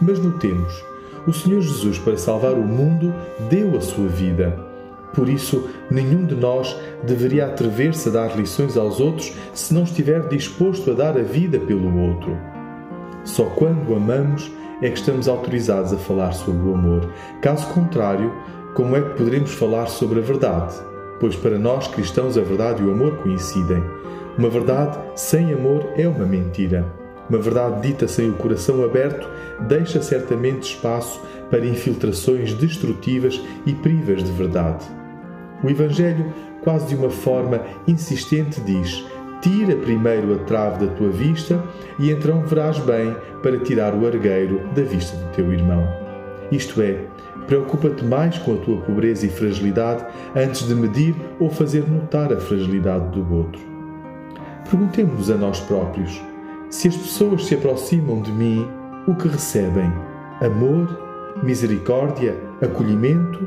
Mas 0.00 0.18
notemos, 0.18 0.84
o 1.26 1.32
Senhor 1.32 1.60
Jesus, 1.60 1.98
para 1.98 2.16
salvar 2.16 2.52
o 2.52 2.64
mundo, 2.64 3.14
deu 3.48 3.76
a 3.76 3.80
sua 3.80 4.08
vida. 4.08 4.58
Por 5.14 5.28
isso, 5.28 5.68
nenhum 5.90 6.26
de 6.26 6.34
nós 6.34 6.76
deveria 7.04 7.46
atrever-se 7.46 8.08
a 8.08 8.12
dar 8.12 8.36
lições 8.36 8.76
aos 8.76 9.00
outros 9.00 9.32
se 9.54 9.72
não 9.72 9.84
estiver 9.84 10.26
disposto 10.28 10.90
a 10.90 10.94
dar 10.94 11.16
a 11.16 11.22
vida 11.22 11.58
pelo 11.58 11.96
outro. 12.08 12.36
Só 13.24 13.44
quando 13.44 13.94
amamos 13.94 14.50
é 14.82 14.90
que 14.90 14.98
estamos 14.98 15.28
autorizados 15.28 15.92
a 15.92 15.96
falar 15.96 16.32
sobre 16.32 16.68
o 16.68 16.74
amor. 16.74 17.08
Caso 17.40 17.66
contrário, 17.68 18.32
como 18.74 18.96
é 18.96 19.00
que 19.00 19.16
poderemos 19.16 19.52
falar 19.52 19.86
sobre 19.86 20.18
a 20.18 20.22
verdade? 20.22 20.74
Pois 21.20 21.36
para 21.36 21.58
nós 21.58 21.88
cristãos 21.88 22.36
a 22.36 22.42
verdade 22.42 22.82
e 22.82 22.86
o 22.86 22.92
amor 22.92 23.16
coincidem. 23.18 23.82
Uma 24.36 24.48
verdade 24.48 24.98
sem 25.14 25.52
amor 25.52 25.92
é 25.96 26.08
uma 26.08 26.26
mentira. 26.26 26.84
Uma 27.28 27.38
verdade 27.38 27.88
dita 27.88 28.06
sem 28.06 28.28
o 28.28 28.34
coração 28.34 28.84
aberto 28.84 29.26
deixa 29.68 30.02
certamente 30.02 30.74
espaço 30.74 31.20
para 31.50 31.64
infiltrações 31.64 32.52
destrutivas 32.54 33.40
e 33.64 33.72
privas 33.72 34.22
de 34.22 34.32
verdade. 34.32 34.84
O 35.62 35.70
Evangelho, 35.70 36.32
quase 36.62 36.88
de 36.88 36.96
uma 36.96 37.10
forma 37.10 37.62
insistente, 37.86 38.60
diz: 38.60 39.04
Tira 39.40 39.76
primeiro 39.76 40.34
a 40.34 40.38
trave 40.38 40.86
da 40.86 40.92
tua 40.94 41.10
vista 41.10 41.62
e 41.98 42.10
então 42.10 42.42
verás 42.42 42.78
bem 42.78 43.16
para 43.42 43.58
tirar 43.58 43.94
o 43.94 44.06
argueiro 44.06 44.60
da 44.74 44.82
vista 44.82 45.16
do 45.16 45.30
teu 45.32 45.52
irmão. 45.52 45.86
Isto 46.50 46.82
é, 46.82 46.98
Preocupa-te 47.46 48.04
mais 48.04 48.38
com 48.38 48.54
a 48.54 48.56
tua 48.58 48.80
pobreza 48.80 49.26
e 49.26 49.28
fragilidade 49.28 50.04
antes 50.34 50.66
de 50.66 50.74
medir 50.74 51.14
ou 51.38 51.50
fazer 51.50 51.88
notar 51.88 52.32
a 52.32 52.40
fragilidade 52.40 53.08
do 53.10 53.34
outro. 53.34 53.60
Perguntemos-nos 54.68 55.30
a 55.30 55.36
nós 55.36 55.60
próprios: 55.60 56.22
se 56.70 56.88
as 56.88 56.96
pessoas 56.96 57.44
se 57.44 57.54
aproximam 57.54 58.22
de 58.22 58.32
mim, 58.32 58.66
o 59.06 59.14
que 59.14 59.28
recebem? 59.28 59.92
Amor, 60.40 61.38
misericórdia, 61.42 62.34
acolhimento? 62.62 63.46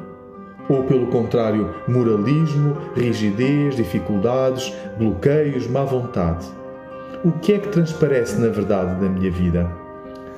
Ou, 0.70 0.84
pelo 0.84 1.08
contrário, 1.08 1.74
moralismo, 1.88 2.78
rigidez, 2.96 3.76
dificuldades, 3.76 4.74
bloqueios, 4.98 5.66
má 5.68 5.84
vontade? 5.84 6.46
O 7.24 7.32
que 7.32 7.54
é 7.54 7.58
que 7.58 7.70
transparece 7.70 8.40
na 8.40 8.50
verdade 8.50 9.00
da 9.00 9.10
minha 9.10 9.32
vida? 9.32 9.87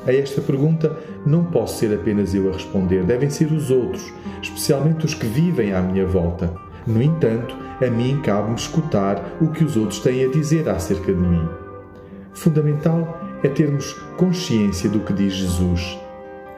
A 0.08 0.14
esta 0.14 0.42
pergunta 0.42 0.98
não 1.26 1.44
posso 1.44 1.80
ser 1.80 1.94
apenas 1.94 2.34
eu 2.34 2.50
a 2.50 2.54
responder, 2.54 3.04
devem 3.04 3.30
ser 3.30 3.52
os 3.52 3.70
outros, 3.70 4.14
especialmente 4.42 5.06
os 5.06 5.14
que 5.14 5.28
vivem 5.28 5.74
à 5.74 5.82
minha 5.82 6.06
volta. 6.06 6.54
No 6.88 7.02
entanto, 7.02 7.56
a 7.86 7.90
mim 7.90 8.20
cabe-me 8.24 8.56
escutar 8.56 9.38
o 9.42 9.50
que 9.50 9.64
os 9.64 9.76
outros 9.76 10.00
têm 10.00 10.26
a 10.26 10.30
dizer 10.30 10.68
acerca 10.70 11.14
de 11.14 11.20
mim. 11.20 11.48
Fundamental 12.34 13.20
é 13.44 13.50
termos 13.50 13.94
consciência 14.18 14.90
do 14.90 15.02
que 15.02 15.14
diz 15.14 15.34
Jesus. 15.34 16.00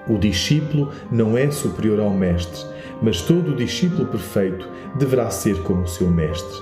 O 0.07 0.17
discípulo 0.17 0.89
não 1.11 1.37
é 1.37 1.49
superior 1.51 1.99
ao 1.99 2.11
mestre, 2.11 2.65
mas 3.01 3.21
todo 3.21 3.55
discípulo 3.55 4.07
perfeito 4.07 4.67
deverá 4.95 5.29
ser 5.29 5.61
como 5.63 5.81
o 5.81 5.87
seu 5.87 6.09
mestre. 6.09 6.57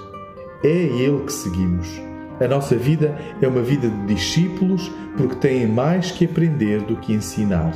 É 0.63 0.67
ele 0.67 1.23
que 1.25 1.33
seguimos. 1.33 2.08
A 2.39 2.47
nossa 2.47 2.75
vida 2.75 3.17
é 3.41 3.47
uma 3.47 3.61
vida 3.61 3.89
de 3.89 4.13
discípulos 4.13 4.89
porque 5.17 5.35
têm 5.35 5.67
mais 5.67 6.09
que 6.11 6.25
aprender 6.25 6.81
do 6.81 6.95
que 6.95 7.13
ensinar. 7.13 7.73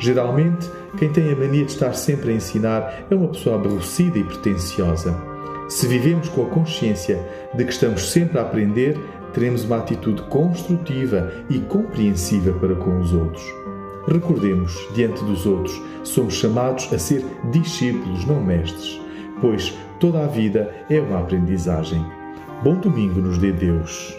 Geralmente, 0.00 0.68
quem 0.96 1.12
tem 1.12 1.32
a 1.32 1.36
mania 1.36 1.64
de 1.64 1.72
estar 1.72 1.92
sempre 1.92 2.32
a 2.32 2.34
ensinar 2.34 3.06
é 3.08 3.14
uma 3.14 3.28
pessoa 3.28 3.56
aborrecida 3.56 4.18
e 4.18 4.24
pretensiosa. 4.24 5.16
Se 5.68 5.86
vivemos 5.86 6.28
com 6.28 6.42
a 6.42 6.48
consciência 6.48 7.20
de 7.54 7.64
que 7.64 7.72
estamos 7.72 8.10
sempre 8.10 8.38
a 8.38 8.42
aprender, 8.42 8.98
teremos 9.32 9.64
uma 9.64 9.78
atitude 9.78 10.22
construtiva 10.22 11.30
e 11.48 11.58
compreensiva 11.60 12.52
para 12.54 12.74
com 12.74 12.98
os 12.98 13.12
outros. 13.12 13.44
Recordemos, 14.08 14.74
diante 14.94 15.22
dos 15.24 15.46
outros, 15.46 15.80
somos 16.02 16.34
chamados 16.34 16.90
a 16.92 16.98
ser 16.98 17.24
discípulos, 17.52 18.24
não 18.24 18.42
mestres, 18.42 19.00
pois 19.40 19.76
toda 20.00 20.24
a 20.24 20.26
vida 20.26 20.74
é 20.88 20.98
uma 20.98 21.20
aprendizagem. 21.20 22.04
Bom 22.60 22.80
domingo 22.80 23.20
nos 23.20 23.38
dê 23.38 23.52
Deus. 23.52 24.18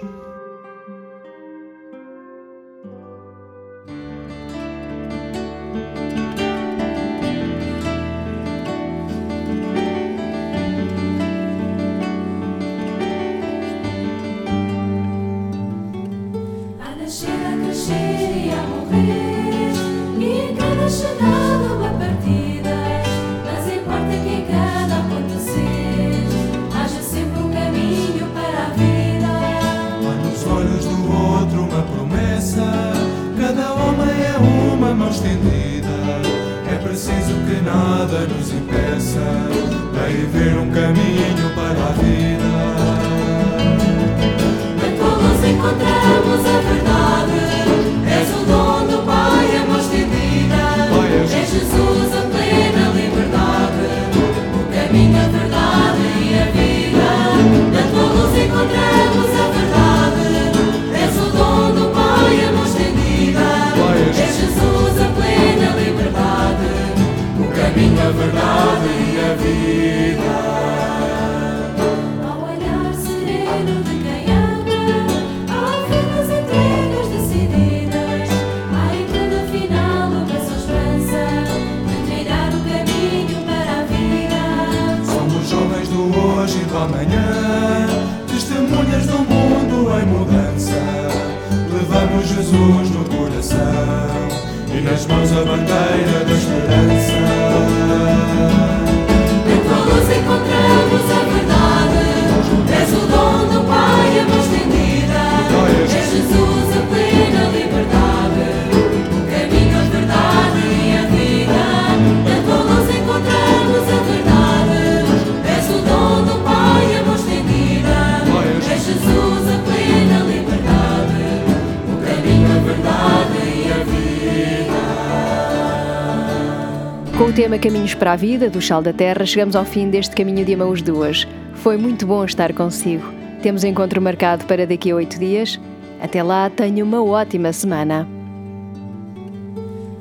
Caminhos 127.58 127.96
para 127.96 128.12
a 128.12 128.16
Vida, 128.16 128.50
do 128.50 128.62
Chal 128.62 128.82
da 128.82 128.94
Terra, 128.94 129.26
chegamos 129.26 129.56
ao 129.56 129.66
fim 129.66 129.90
deste 129.90 130.16
Caminho 130.16 130.46
de 130.46 130.54
Amaús 130.54 130.82
Duas. 130.82 131.26
Foi 131.56 131.78
muito 131.78 132.06
bom 132.06 132.24
estar 132.24 132.54
consigo. 132.54 133.12
Temos 133.42 133.64
encontro 133.64 134.02
marcado 134.02 134.46
para 134.46 134.68
daqui 134.68 134.92
a 134.92 134.96
oito 134.96 135.18
dias. 135.18 135.60
Até 136.02 136.22
lá, 136.22 136.50
tenha 136.50 136.84
uma 136.84 137.04
ótima 137.04 137.52
semana. 137.52 138.08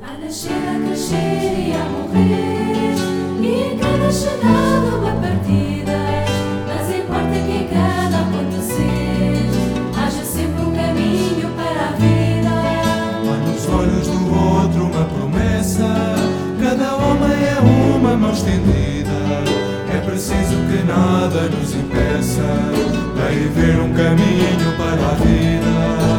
A 0.03 0.17
nascer, 0.23 0.51
a 0.51 0.87
crescer 0.87 1.15
e 1.15 1.73
a 1.73 1.85
morrer, 1.89 2.93
e 3.41 3.77
cada 3.79 4.88
tua 18.09 18.17
mão 18.17 18.31
estendida. 18.31 19.11
É 19.93 20.01
preciso 20.01 20.55
que 20.67 20.83
nada 20.83 21.41
nos 21.49 21.75
impeça 21.75 22.41
de 23.29 23.47
ver 23.49 23.79
um 23.79 23.93
caminho 23.93 24.77
para 24.77 25.11
a 25.11 25.15
vida. 25.15 26.18